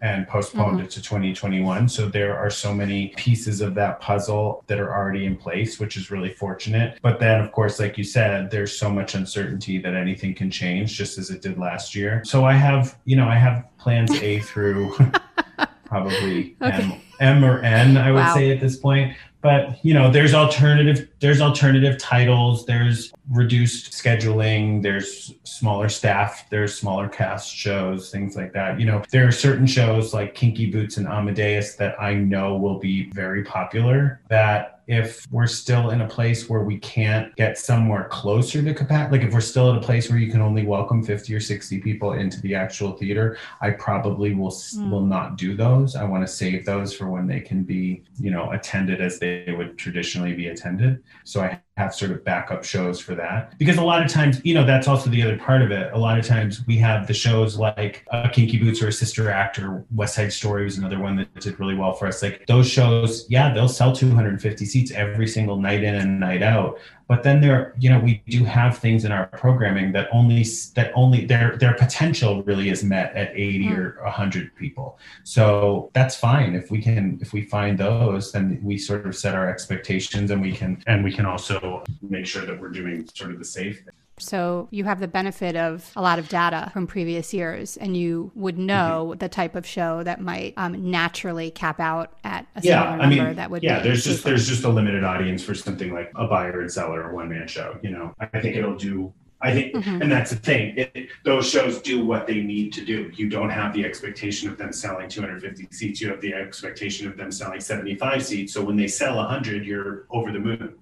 [0.00, 0.84] and postponed mm-hmm.
[0.84, 5.26] it to 2021 so there are so many pieces of that puzzle that are already
[5.26, 8.88] in place which is really fortunate but then of course like you said there's so
[8.88, 12.96] much uncertainty that anything can change just as it did last year so i have
[13.06, 14.96] you know i have plans a through
[15.92, 16.82] probably okay.
[16.82, 18.34] M, M or N, I would wow.
[18.34, 19.16] say at this point.
[19.40, 22.64] But you know there's alternative there's alternative titles.
[22.64, 24.82] There's reduced scheduling.
[24.82, 26.48] There's smaller staff.
[26.48, 28.78] There's smaller cast shows things like that.
[28.78, 32.78] You know there are certain shows like kinky boots and amadeus that i know will
[32.78, 38.08] be very popular that if we're still in a place where we can't get somewhere
[38.10, 41.02] closer to capacity, like if we're still at a place where you can only welcome
[41.02, 44.90] 50 or 60 people into the actual theater, I probably will mm.
[44.90, 45.94] will not do those.
[45.94, 49.54] I want to save those for when they can be, you know, attended as they
[49.56, 51.02] would traditionally be attended.
[51.24, 53.56] So I have sort of backup shows for that.
[53.58, 55.92] Because a lot of times you know that's also the other part of it.
[55.92, 59.30] A lot of times we have the shows like uh, kinky boots or a sister
[59.30, 62.22] act or west side story was another one that did really well for us.
[62.22, 66.78] Like those shows yeah they'll sell 250 seats every single night in and night out
[67.12, 70.42] but then there you know we do have things in our programming that only
[70.76, 73.76] that only their their potential really is met at 80 mm.
[73.76, 74.98] or 100 people.
[75.22, 76.54] So that's fine.
[76.54, 80.40] If we can if we find those then we sort of set our expectations and
[80.40, 83.84] we can and we can also make sure that we're doing sort of the safe
[83.84, 87.96] thing so you have the benefit of a lot of data from previous years, and
[87.96, 88.66] you would mm-hmm.
[88.66, 89.18] know mm-hmm.
[89.18, 93.22] the type of show that might um, naturally cap out at a yeah, smaller number.
[93.22, 93.80] I mean, that would yeah.
[93.80, 97.14] there's just there's just a limited audience for something like a Buyer and Cellar or
[97.14, 97.78] one man show.
[97.82, 100.02] You know, I think it'll do I think, mm-hmm.
[100.02, 100.74] and that's the thing.
[100.76, 103.10] It, those shows do what they need to do.
[103.14, 106.00] You don't have the expectation of them selling 250 seats.
[106.00, 108.54] You have the expectation of them selling 75 seats.
[108.54, 110.78] So when they sell 100, you're over the moon.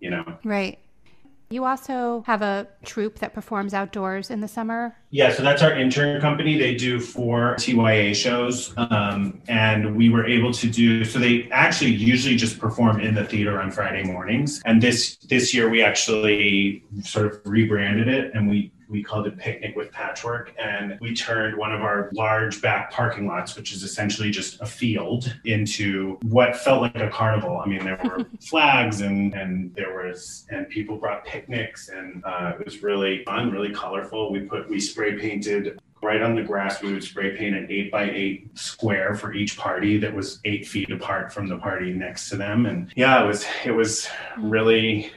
[0.00, 0.36] You know.
[0.44, 0.78] Right.
[1.50, 4.96] You also have a troupe that performs outdoors in the summer.
[5.10, 6.58] Yeah, so that's our intern company.
[6.58, 11.04] They do four TYA shows, um, and we were able to do.
[11.04, 15.54] So they actually usually just perform in the theater on Friday mornings, and this this
[15.54, 20.54] year we actually sort of rebranded it, and we we called it Picnic with Patchwork.
[20.56, 24.66] And we turned one of our large back parking lots, which is essentially just a
[24.66, 27.58] field, into what felt like a carnival.
[27.58, 32.52] I mean, there were flags and, and there was, and people brought picnics and uh,
[32.58, 34.30] it was really fun, really colorful.
[34.30, 37.90] We put, we spray painted right on the grass we would spray paint an eight
[37.90, 42.28] by eight square for each party that was eight feet apart from the party next
[42.28, 45.10] to them and yeah it was it was really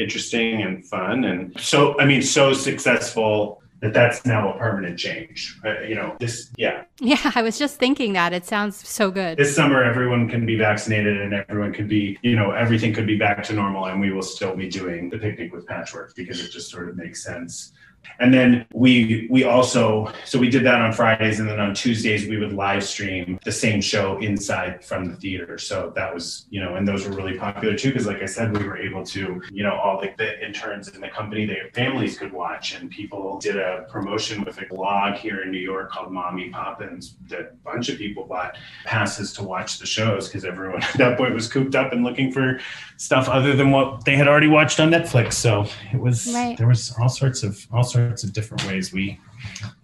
[0.00, 5.58] interesting and fun and so i mean so successful that that's now a permanent change
[5.64, 6.84] uh, you know this yeah.
[7.00, 8.32] Yeah i was just thinking that.
[8.32, 9.38] It sounds so good.
[9.38, 13.16] This summer everyone can be vaccinated and everyone could be you know everything could be
[13.16, 16.50] back to normal and we will still be doing the picnic with patchwork because it
[16.50, 17.72] just sort of makes sense
[18.20, 22.28] and then we we also so we did that on Fridays and then on Tuesdays
[22.28, 25.58] we would live stream the same show inside from the theater.
[25.58, 28.56] So that was, you know, and those were really popular too because like I said
[28.56, 32.18] we were able to, you know, all the, the interns in the company, their families
[32.18, 36.12] could watch and people did a promotion with a blog here in New York called
[36.12, 40.82] Mommy Poppins that a bunch of people bought passes to watch the shows because everyone
[40.82, 42.60] at that point was cooped up and looking for
[42.98, 45.32] stuff other than what they had already watched on Netflix.
[45.32, 46.56] So it was right.
[46.58, 49.18] there was all sorts of all sorts of different ways we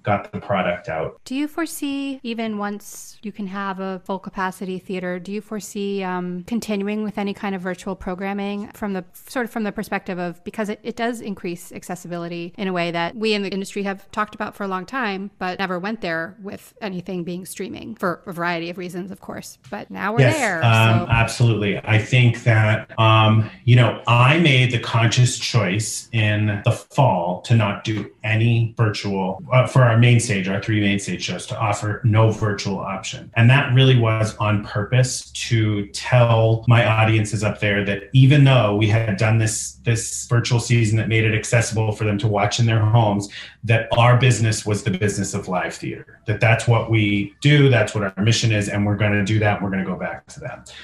[0.06, 1.20] got the product out.
[1.24, 6.02] Do you foresee, even once you can have a full capacity theater, do you foresee
[6.04, 10.18] um, continuing with any kind of virtual programming from the sort of from the perspective
[10.18, 13.82] of because it, it does increase accessibility in a way that we in the industry
[13.82, 17.96] have talked about for a long time, but never went there with anything being streaming
[17.96, 19.58] for a variety of reasons, of course.
[19.70, 20.64] But now we're yes, there.
[20.64, 21.06] Um, so.
[21.10, 21.78] Absolutely.
[21.78, 27.56] I think that, um, you know, I made the conscious choice in the fall to
[27.56, 31.46] not do any virtual uh, for our our main stage, our three main stage shows,
[31.46, 33.30] to offer no virtual option.
[33.34, 38.76] And that really was on purpose to tell my audiences up there that even though
[38.76, 42.60] we had done this this virtual season that made it accessible for them to watch
[42.60, 43.28] in their homes,
[43.64, 46.20] that our business was the business of live theater.
[46.26, 49.38] That that's what we do, that's what our mission is, and we're going to do
[49.38, 49.62] that.
[49.62, 50.74] We're going to go back to that.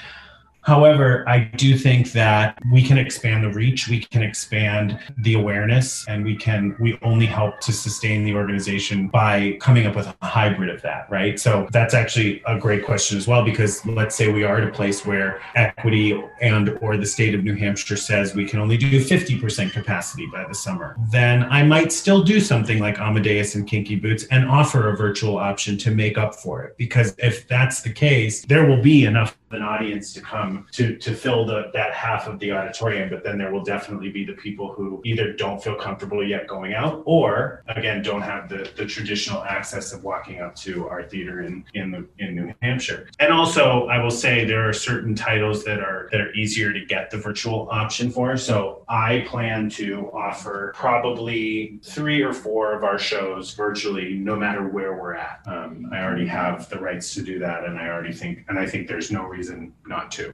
[0.62, 6.06] However, I do think that we can expand the reach, we can expand the awareness,
[6.08, 10.26] and we can, we only help to sustain the organization by coming up with a
[10.26, 11.38] hybrid of that, right?
[11.38, 14.70] So that's actually a great question as well, because let's say we are at a
[14.70, 19.04] place where equity and or the state of New Hampshire says we can only do
[19.04, 20.96] 50% capacity by the summer.
[21.10, 25.38] Then I might still do something like Amadeus and Kinky Boots and offer a virtual
[25.38, 26.76] option to make up for it.
[26.76, 31.14] Because if that's the case, there will be enough an audience to come to to
[31.14, 34.72] fill the that half of the auditorium but then there will definitely be the people
[34.72, 39.42] who either don't feel comfortable yet going out or again don't have the the traditional
[39.44, 43.08] access of walking up to our theater in in the in New Hampshire.
[43.18, 46.84] And also I will say there are certain titles that are that are easier to
[46.84, 48.36] get the virtual option for.
[48.36, 54.68] So I plan to offer probably three or four of our shows virtually no matter
[54.68, 55.40] where we're at.
[55.46, 58.66] Um, I already have the rights to do that and I already think and I
[58.66, 60.32] think there's no reason reason not to.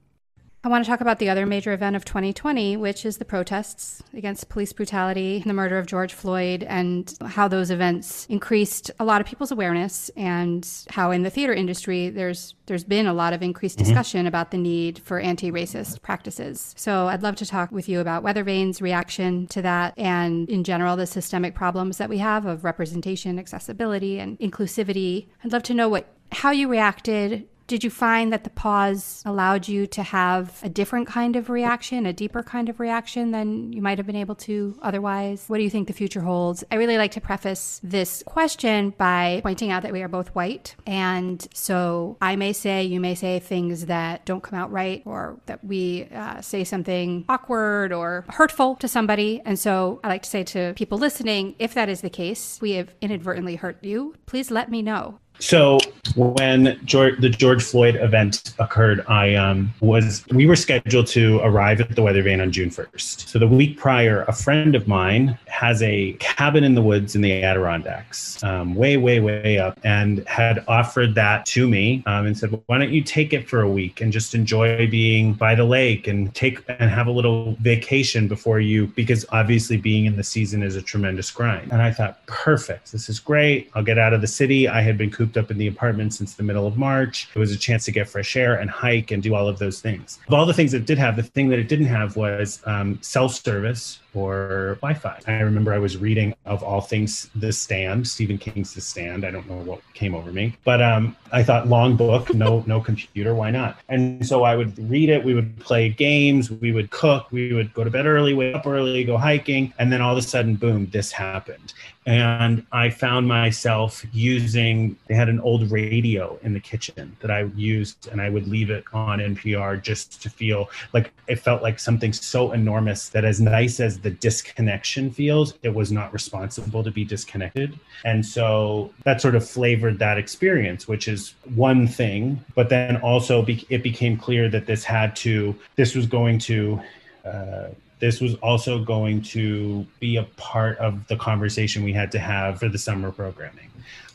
[0.64, 4.02] I want to talk about the other major event of 2020, which is the protests
[4.12, 9.04] against police brutality and the murder of George Floyd, and how those events increased a
[9.04, 13.32] lot of people's awareness, and how in the theater industry there's there's been a lot
[13.32, 13.84] of increased mm-hmm.
[13.84, 14.28] discussion mm-hmm.
[14.28, 16.74] about the need for anti-racist practices.
[16.76, 20.96] So I'd love to talk with you about Weathervane's reaction to that, and in general
[20.96, 25.28] the systemic problems that we have of representation, accessibility, and inclusivity.
[25.44, 29.68] I'd love to know what how you reacted did you find that the pause allowed
[29.68, 33.82] you to have a different kind of reaction, a deeper kind of reaction than you
[33.82, 35.44] might have been able to otherwise?
[35.48, 36.64] What do you think the future holds?
[36.72, 40.76] I really like to preface this question by pointing out that we are both white.
[40.86, 45.38] And so I may say, you may say things that don't come out right, or
[45.44, 49.42] that we uh, say something awkward or hurtful to somebody.
[49.44, 52.72] And so I like to say to people listening, if that is the case, we
[52.72, 55.20] have inadvertently hurt you, please let me know.
[55.40, 55.78] So
[56.16, 61.80] when George, the George Floyd event occurred, I um, was we were scheduled to arrive
[61.80, 63.28] at the Weathervane on June 1st.
[63.28, 67.22] So the week prior, a friend of mine has a cabin in the woods in
[67.22, 72.36] the Adirondacks, um, way, way, way up, and had offered that to me um, and
[72.36, 75.54] said, well, "Why don't you take it for a week and just enjoy being by
[75.54, 80.16] the lake and take and have a little vacation before you?" Because obviously, being in
[80.16, 81.72] the season is a tremendous grind.
[81.72, 83.70] And I thought, perfect, this is great.
[83.74, 84.68] I'll get out of the city.
[84.68, 87.28] I had been cooped up in the apartment since the middle of March.
[87.34, 89.80] It was a chance to get fresh air and hike and do all of those
[89.80, 90.18] things.
[90.26, 92.98] Of all the things it did have, the thing that it didn't have was um,
[93.02, 95.20] self service or Wi-Fi.
[95.26, 99.24] I remember I was reading of all things The Stand, Stephen King's The Stand.
[99.24, 102.80] I don't know what came over me, but um, I thought long book, no no
[102.80, 103.78] computer, why not?
[103.88, 105.24] And so I would read it.
[105.24, 106.50] We would play games.
[106.50, 107.30] We would cook.
[107.30, 110.18] We would go to bed early, wake up early, go hiking, and then all of
[110.18, 111.74] a sudden, boom, this happened.
[112.06, 114.96] And I found myself using.
[115.08, 118.70] They had an old radio in the kitchen that I used, and I would leave
[118.70, 123.40] it on NPR just to feel like it felt like something so enormous that as
[123.40, 127.78] nice as the disconnection feels, it was not responsible to be disconnected.
[128.04, 132.44] And so that sort of flavored that experience, which is one thing.
[132.54, 136.80] But then also be- it became clear that this had to, this was going to,
[137.24, 137.68] uh,
[138.00, 142.60] this was also going to be a part of the conversation we had to have
[142.60, 143.70] for the summer programming.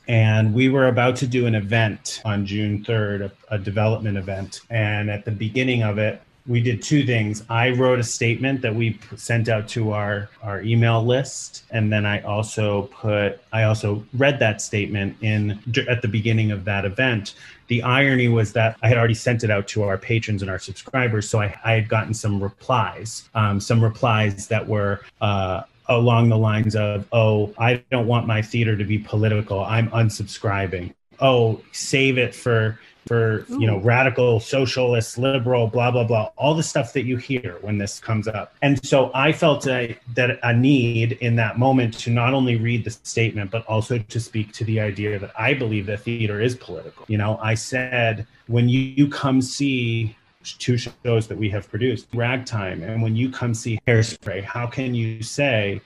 [0.08, 4.62] And we were about to do an event on June 3rd, a, a development event.
[4.70, 7.44] And at the beginning of it, we did two things.
[7.50, 12.06] I wrote a statement that we sent out to our our email list, and then
[12.06, 17.36] I also put I also read that statement in at the beginning of that event.
[17.68, 20.60] The irony was that I had already sent it out to our patrons and our
[20.60, 25.02] subscribers, so I, I had gotten some replies, um, some replies that were.
[25.22, 29.66] Uh, along the lines of, oh, I don't want my theater to be political.
[29.66, 30.94] I'm unsubscribing.
[31.20, 33.60] Oh, save it for for Ooh.
[33.60, 37.78] you know radical socialist liberal blah blah blah all the stuff that you hear when
[37.78, 42.10] this comes up and so i felt a, that a need in that moment to
[42.10, 45.86] not only read the statement but also to speak to the idea that i believe
[45.86, 51.28] that theater is political you know i said when you, you come see two shows
[51.28, 55.82] that we have produced ragtime and when you come see hairspray how can you say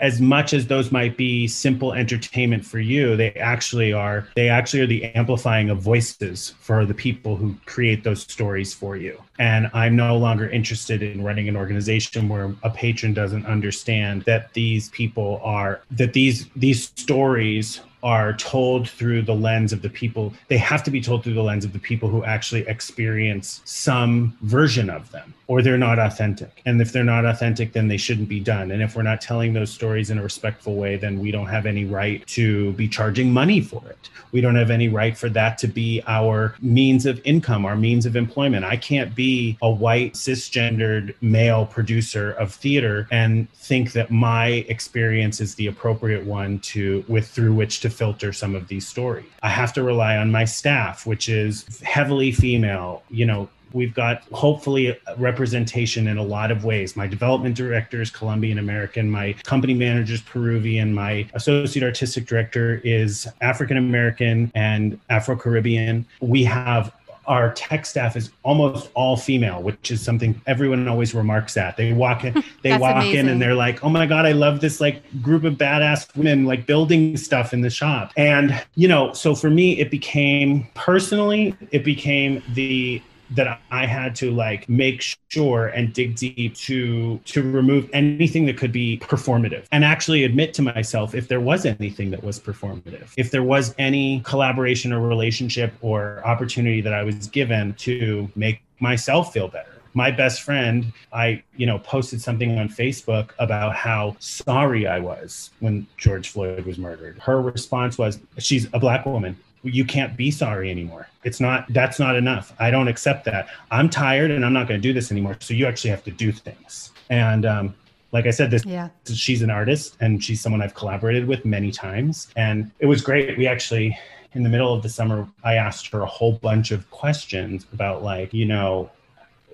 [0.00, 4.80] as much as those might be simple entertainment for you they actually are they actually
[4.80, 9.70] are the amplifying of voices for the people who create those stories for you and
[9.72, 14.88] i'm no longer interested in running an organization where a patron doesn't understand that these
[14.90, 20.58] people are that these these stories are told through the lens of the people they
[20.58, 24.90] have to be told through the lens of the people who actually experience some version
[24.90, 26.62] of them or they're not authentic.
[26.64, 28.70] And if they're not authentic then they shouldn't be done.
[28.70, 31.66] And if we're not telling those stories in a respectful way then we don't have
[31.66, 34.08] any right to be charging money for it.
[34.32, 38.04] We don't have any right for that to be our means of income our means
[38.04, 38.64] of employment.
[38.64, 39.21] I can't be
[39.62, 46.24] a white cisgendered male producer of theater and think that my experience is the appropriate
[46.24, 49.26] one to with through which to filter some of these stories.
[49.42, 54.22] I have to rely on my staff, which is heavily female, you know, we've got
[54.32, 56.96] hopefully representation in a lot of ways.
[56.96, 62.80] My development director is Colombian American, my company manager is Peruvian, my associate artistic director
[62.84, 66.06] is African American and Afro Caribbean.
[66.20, 66.92] We have
[67.26, 71.76] our tech staff is almost all female, which is something everyone always remarks at.
[71.76, 73.20] They walk in, they walk amazing.
[73.20, 76.46] in and they're like, "Oh my god, I love this like group of badass women
[76.46, 81.54] like building stuff in the shop." And, you know, so for me it became personally,
[81.70, 83.02] it became the
[83.34, 88.56] that I had to like make sure and dig deep to to remove anything that
[88.56, 93.12] could be performative and actually admit to myself if there was anything that was performative
[93.16, 98.62] if there was any collaboration or relationship or opportunity that I was given to make
[98.80, 104.16] myself feel better my best friend, I, you know, posted something on Facebook about how
[104.20, 107.18] sorry I was when George Floyd was murdered.
[107.18, 109.36] Her response was, she's a black woman.
[109.62, 111.08] You can't be sorry anymore.
[111.24, 112.52] It's not, that's not enough.
[112.58, 113.48] I don't accept that.
[113.70, 115.36] I'm tired and I'm not going to do this anymore.
[115.40, 116.90] So you actually have to do things.
[117.10, 117.74] And um,
[118.10, 118.88] like I said, this yeah.
[119.04, 122.28] she's an artist and she's someone I've collaborated with many times.
[122.36, 123.38] And it was great.
[123.38, 123.96] We actually
[124.34, 128.02] in the middle of the summer, I asked her a whole bunch of questions about
[128.02, 128.90] like, you know,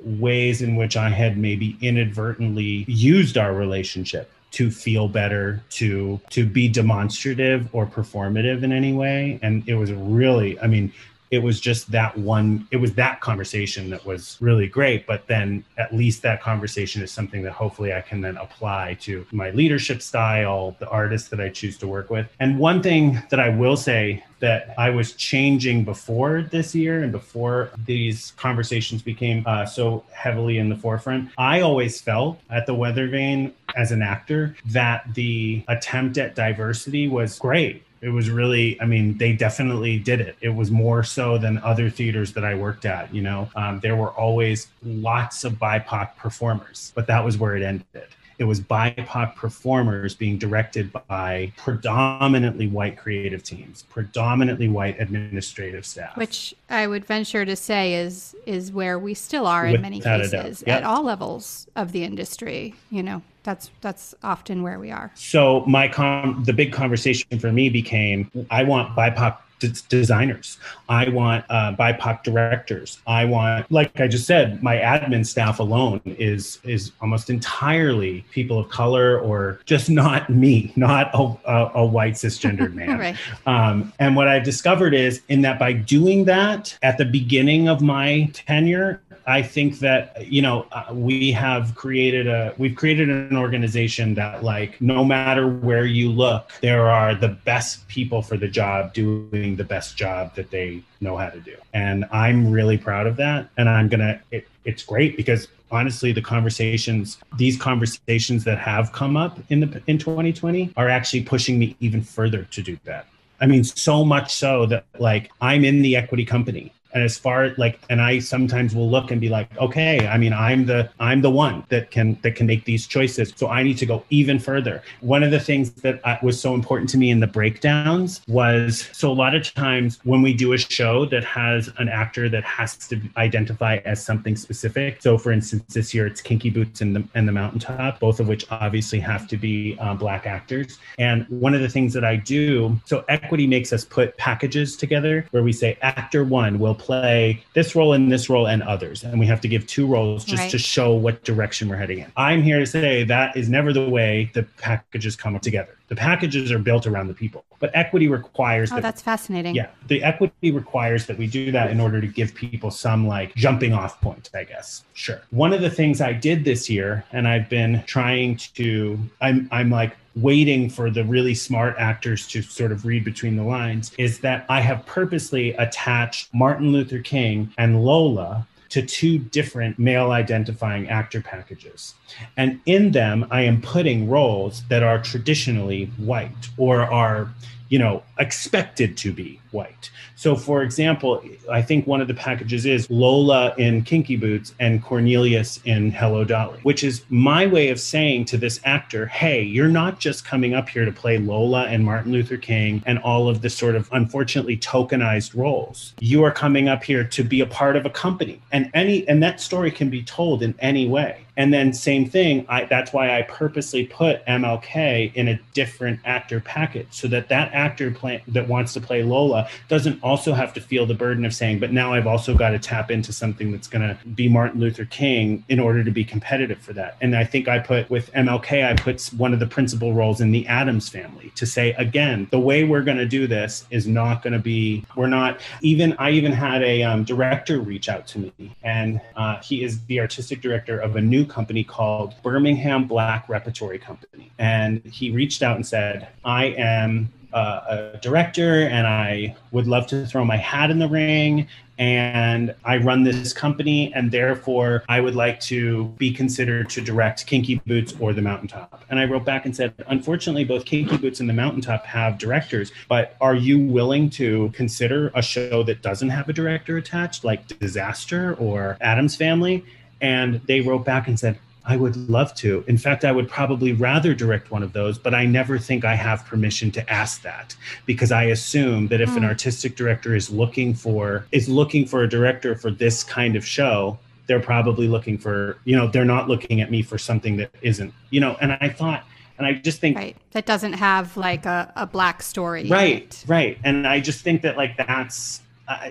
[0.03, 6.47] ways in which I had maybe inadvertently used our relationship to feel better to to
[6.47, 9.39] be demonstrative or performative in any way.
[9.43, 10.93] And it was really i mean
[11.31, 15.65] it was just that one it was that conversation that was really great but then
[15.77, 20.01] at least that conversation is something that hopefully i can then apply to my leadership
[20.03, 22.27] style the artists that i choose to work with.
[22.41, 27.13] And one thing that i will say that i was changing before this year and
[27.13, 32.75] before these conversations became uh, so heavily in the forefront i always felt at the
[32.75, 38.85] Weathervane as an actor that the attempt at diversity was great it was really i
[38.85, 40.37] mean they definitely did it.
[40.41, 43.51] It was more so than other theaters that i worked at you know?
[43.57, 48.09] Um, there were always lots of bipoc performers but that was where it ended
[48.39, 56.17] it was BIPOC performers being directed by predominantly white creative teams, predominantly white administrative staff.
[56.17, 60.63] Which I would venture to say is is where we still are in many cases
[60.67, 60.79] yep.
[60.79, 62.75] at all levels of the industry.
[62.91, 65.11] You know, that's that's often where we are.
[65.17, 70.59] So my com the big conversation for me became I want BIPOC d- designers.
[70.89, 73.01] I want uh, BIPOC directors.
[73.07, 78.59] I want, like I just said, my admin staff alone is is almost entirely people
[78.59, 82.99] of color or just not me, not a, a, a white cisgendered man.
[82.99, 83.17] right.
[83.47, 87.81] um, and what I've discovered is in that by doing that at the beginning of
[87.81, 93.37] my tenure, I think that you know uh, we have created a we've created an
[93.37, 98.49] organization that like no matter where you look, there are the best people for the
[98.49, 103.07] job doing the best job that they know how to do, and I'm really proud
[103.07, 103.51] of that.
[103.59, 109.15] And I'm gonna it, it's great because honestly the conversations these conversations that have come
[109.15, 113.07] up in the in 2020 are actually pushing me even further to do that.
[113.43, 117.55] I mean, so much so that like I'm in the equity company and as far
[117.59, 121.21] like and i sometimes will look and be like okay i mean i'm the i'm
[121.21, 123.33] the one that can that can make these choices.
[123.37, 124.83] So i need to go even further.
[125.01, 128.89] One of the things that uh, was so important to me in the breakdowns was
[128.93, 132.45] so a lot of times when we do a show that has an actor that
[132.45, 135.03] has to identify as something specific.
[135.03, 138.29] So for instance this year it's kinky boots and the and the mountaintop both of
[138.29, 140.79] which obviously have to be uh, black actors.
[140.99, 145.27] And one of the things that i do so equity makes us put packages together
[145.31, 149.05] where we say actor one will play this role and this role and others.
[149.05, 150.51] And we have to give two roles just right.
[150.51, 152.13] to show what direction we're heading in.
[152.17, 155.77] I'm here to say that is never the way the packages come together.
[155.89, 158.71] The packages are built around the people, but equity requires.
[158.71, 159.55] Oh, that, that's fascinating.
[159.55, 163.35] Yeah, the equity requires that we do that in order to give people some like
[163.35, 164.85] jumping off point, I guess.
[164.93, 165.23] Sure.
[165.31, 169.71] One of the things I did this year, and I've been trying to, I'm, I'm
[169.71, 174.21] like waiting for the really smart actors to sort of read between the lines, is
[174.21, 180.89] that I have purposely attached Martin Luther King and Lola to two different male identifying
[180.89, 181.95] actor packages.
[182.37, 187.33] And in them, I am putting roles that are traditionally white or are,
[187.69, 189.91] you know, expected to be white.
[190.17, 194.83] So, for example, I think one of the packages is Lola in Kinky Boots and
[194.83, 199.69] Cornelius in Hello Dolly, which is my way of saying to this actor, hey, you're
[199.69, 203.43] not just coming up here to play Lola and Martin Luther King and all of
[203.43, 205.95] the sort of unfortunately tokenized roles.
[206.01, 208.41] You are coming up here to be a part of a company.
[208.51, 211.25] And any and that story can be told in any way.
[211.39, 216.41] And then same thing, I, that's why I purposely put MLK in a different actor
[216.41, 220.61] package so that that actor play, that wants to play Lola doesn't also have to
[220.61, 223.69] feel the burden of saying, but now I've also got to tap into something that's
[223.69, 226.97] going to be Martin Luther King in order to be competitive for that.
[227.01, 230.33] And I think I put with MLK, I put one of the principal roles in
[230.33, 234.25] the Addams Family to say, again, the way we're going to do this is not
[234.25, 238.19] going to be, we're not even, I even had a um, director reach out to
[238.19, 243.29] me and uh, he is the artistic director of a new company called Birmingham Black
[243.29, 244.33] Repertory Company.
[244.39, 249.87] And he reached out and said, I am uh, a director and I would love
[249.89, 251.47] to throw my hat in the ring.
[251.79, 257.25] And I run this company, and therefore I would like to be considered to direct
[257.29, 258.85] Kinky Boots or The Mountaintop.
[258.91, 262.73] And I wrote back and said, Unfortunately, both Kinky Boots and The Mountaintop have directors,
[262.89, 267.47] but are you willing to consider a show that doesn't have a director attached, like
[267.61, 269.65] Disaster or Addams Family?
[270.01, 272.65] And they wrote back and said, I would love to.
[272.67, 275.95] In fact, I would probably rather direct one of those, but I never think I
[275.95, 279.19] have permission to ask that because I assume that if mm.
[279.19, 279.29] an hmm.
[279.29, 283.99] artistic director is looking for is looking for a director for this kind of show,
[284.27, 287.93] they're probably looking for, you know, they're not looking at me for something that isn't,
[288.09, 289.05] you know, and I thought
[289.37, 290.17] and I just think right.
[290.33, 292.69] that doesn't have like a, a black story.
[292.69, 293.59] Right, right.
[293.63, 295.91] And I just think that like that's uh,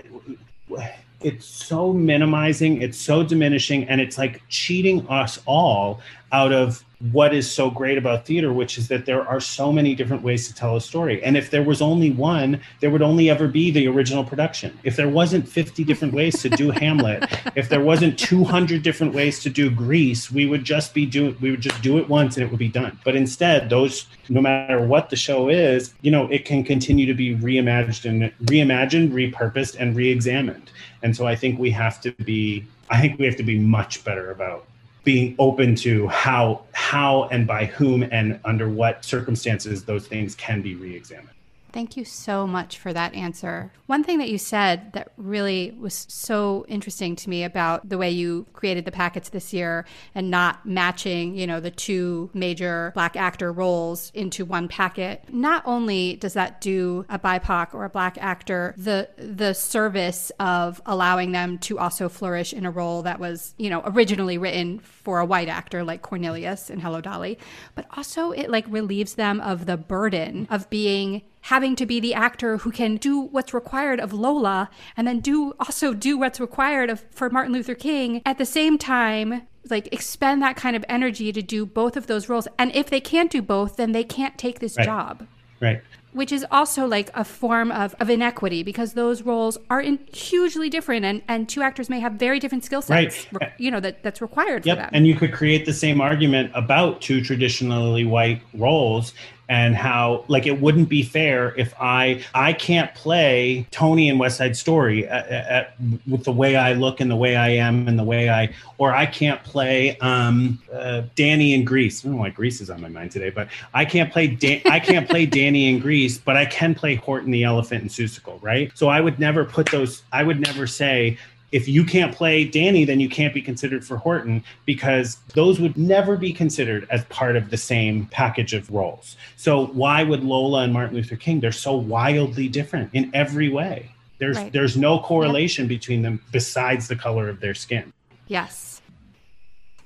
[1.20, 6.00] it's so minimizing, it's so diminishing, and it's like cheating us all
[6.32, 9.94] out of what is so great about theater, which is that there are so many
[9.94, 11.22] different ways to tell a story.
[11.22, 14.76] And if there was only one, there would only ever be the original production.
[14.82, 17.24] If there wasn't 50 different ways to do Hamlet,
[17.54, 21.50] if there wasn't 200 different ways to do Grease, we would just be doing, we
[21.52, 22.98] would just do it once and it would be done.
[23.04, 27.14] But instead, those, no matter what the show is, you know, it can continue to
[27.14, 30.70] be reimagined and reimagined, repurposed, and re-examined.
[31.02, 34.02] And so I think we have to be, I think we have to be much
[34.04, 34.66] better about
[35.04, 40.60] being open to how how and by whom and under what circumstances those things can
[40.60, 41.37] be re-examined
[41.72, 43.72] Thank you so much for that answer.
[43.86, 48.10] One thing that you said that really was so interesting to me about the way
[48.10, 53.16] you created the packets this year and not matching, you know, the two major black
[53.16, 55.24] actor roles into one packet.
[55.30, 60.80] Not only does that do a BIPOC or a black actor the the service of
[60.86, 65.20] allowing them to also flourish in a role that was, you know, originally written for
[65.20, 67.38] a white actor like Cornelius in Hello Dolly,
[67.74, 72.12] but also it like relieves them of the burden of being having to be the
[72.12, 74.68] actor who can do what's required of Lola
[74.98, 78.76] and then do also do what's required of for Martin Luther King at the same
[78.76, 82.90] time like expend that kind of energy to do both of those roles and if
[82.90, 84.84] they can't do both then they can't take this right.
[84.84, 85.26] job
[85.60, 85.80] right
[86.12, 90.68] which is also like a form of, of inequity because those roles are in hugely
[90.68, 93.52] different and, and two actors may have very different skill sets right.
[93.56, 94.76] you know that that's required yep.
[94.76, 99.14] for them and you could create the same argument about two traditionally white roles
[99.48, 104.36] and how like it wouldn't be fair if I I can't play Tony in West
[104.36, 105.74] Side Story at, at,
[106.06, 108.94] with the way I look and the way I am and the way I or
[108.94, 112.04] I can't play um, uh, Danny in Grease.
[112.04, 114.62] I don't know why Grease is on my mind today, but I can't play Dan-
[114.66, 118.42] I can't play Danny in Grease, but I can play Horton the Elephant in Seussical,
[118.42, 118.70] right?
[118.74, 120.02] So I would never put those.
[120.12, 121.18] I would never say
[121.50, 125.76] if you can't play Danny, then you can't be considered for Horton because those would
[125.76, 129.16] never be considered as part of the same package of roles.
[129.36, 131.40] So why would Lola and Martin Luther King?
[131.40, 133.90] They're so wildly different in every way.
[134.18, 134.52] There's right.
[134.52, 135.68] there's no correlation yep.
[135.68, 137.92] between them besides the color of their skin.
[138.26, 138.82] Yes.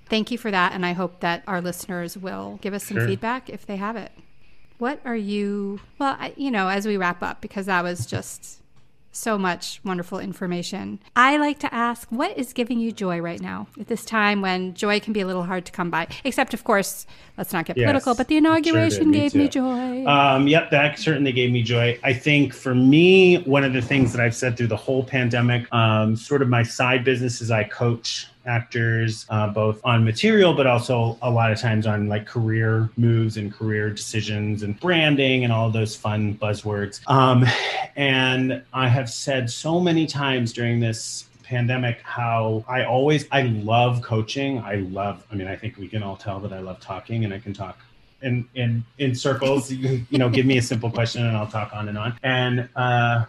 [0.06, 3.06] Thank you for that, and I hope that our listeners will give us some sure.
[3.06, 4.12] feedback if they have it.
[4.78, 5.80] What are you?
[5.98, 8.61] Well, I, you know, as we wrap up, because that was just
[9.12, 10.98] so much wonderful information.
[11.14, 14.74] I like to ask, what is giving you joy right now at this time when
[14.74, 16.08] joy can be a little hard to come by?
[16.24, 17.06] Except, of course,
[17.36, 19.38] let's not get yes, political, but the inauguration sure me gave too.
[19.38, 20.06] me joy.
[20.06, 21.98] Um, yep, that certainly gave me joy.
[22.02, 25.72] I think for me, one of the things that I've said through the whole pandemic,
[25.72, 30.66] um, sort of my side business is I coach actors, uh, both on material, but
[30.66, 35.53] also a lot of times on like career moves and career decisions and branding and
[35.53, 37.01] all those fun buzzwords.
[37.09, 37.45] Um,
[37.97, 44.01] and I have said so many times during this pandemic how I always I love
[44.03, 44.59] coaching.
[44.61, 47.34] I love I mean I think we can all tell that I love talking and
[47.34, 47.78] I can talk
[48.22, 49.70] in in in circles.
[49.70, 52.18] you, you know, give me a simple question and I'll talk on and on.
[52.22, 53.26] And uh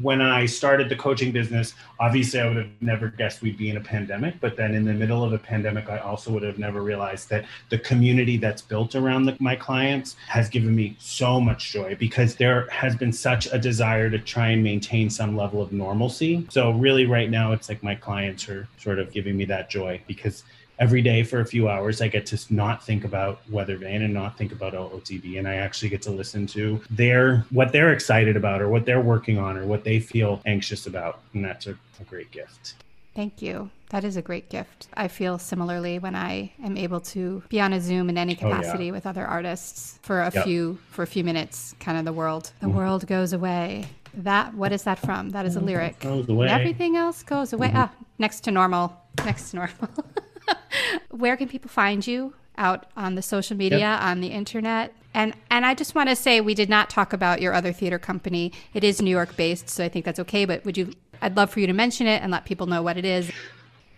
[0.00, 3.76] when I started the coaching business, obviously I would have never guessed we'd be in
[3.76, 4.38] a pandemic.
[4.40, 7.46] But then in the middle of a pandemic, I also would have never realized that
[7.70, 12.36] the community that's built around the, my clients has given me so much joy because
[12.36, 16.46] there has been such a desire to try and maintain some level of normalcy.
[16.50, 20.00] So, really, right now, it's like my clients are sort of giving me that joy
[20.06, 20.44] because
[20.82, 24.36] every day for a few hours i get to not think about Weathervane and not
[24.36, 28.60] think about ootb and i actually get to listen to their what they're excited about
[28.60, 32.04] or what they're working on or what they feel anxious about and that's a, a
[32.10, 32.74] great gift
[33.14, 37.40] thank you that is a great gift i feel similarly when i am able to
[37.48, 38.92] be on a zoom in any capacity oh, yeah.
[38.92, 40.44] with other artists for a yep.
[40.44, 42.76] few for a few minutes kind of the world the mm-hmm.
[42.78, 46.48] world goes away that what is that from that is a lyric goes away.
[46.48, 47.76] everything else goes away mm-hmm.
[47.76, 49.88] ah next to normal next to normal
[51.10, 52.34] Where can people find you?
[52.58, 54.02] Out on the social media, yep.
[54.02, 54.92] on the internet.
[55.14, 57.98] And and I just want to say we did not talk about your other theater
[57.98, 58.52] company.
[58.74, 61.50] It is New York based, so I think that's okay, but would you I'd love
[61.50, 63.30] for you to mention it and let people know what it is.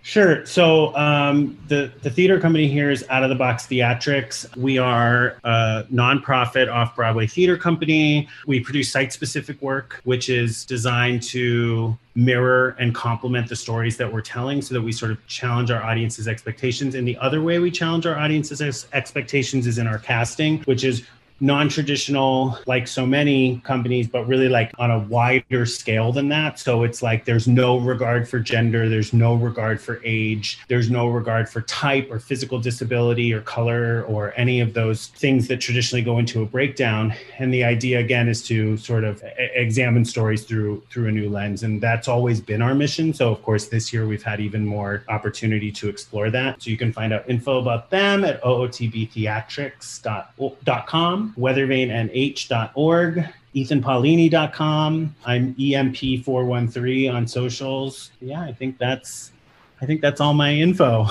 [0.04, 0.44] Sure.
[0.44, 4.54] So um, the the theater company here is Out of the Box Theatrics.
[4.54, 8.28] We are a nonprofit off Broadway theater company.
[8.46, 14.12] We produce site specific work, which is designed to mirror and complement the stories that
[14.12, 16.94] we're telling, so that we sort of challenge our audience's expectations.
[16.94, 21.02] And the other way we challenge our audience's expectations is in our casting, which is
[21.40, 26.58] non-traditional like so many companies but really like on a wider scale than that.
[26.58, 31.08] So it's like there's no regard for gender there's no regard for age there's no
[31.08, 36.02] regard for type or physical disability or color or any of those things that traditionally
[36.02, 37.14] go into a breakdown.
[37.38, 41.62] And the idea again is to sort of examine stories through through a new lens.
[41.62, 43.12] And that's always been our mission.
[43.12, 46.62] So of course this year we've had even more opportunity to explore that.
[46.62, 55.16] So you can find out info about them at ootbtheatrics.com weathervanenh.org, ethanpaulini.com.
[55.24, 58.10] I'm EMP413 on socials.
[58.20, 59.32] Yeah, I think that's
[59.80, 61.04] I think that's all my info.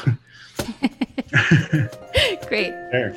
[2.48, 2.74] Great.
[2.92, 3.14] Sure.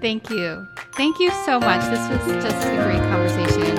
[0.00, 0.66] Thank you.
[0.94, 1.82] Thank you so much.
[1.90, 3.76] This was just a great conversation.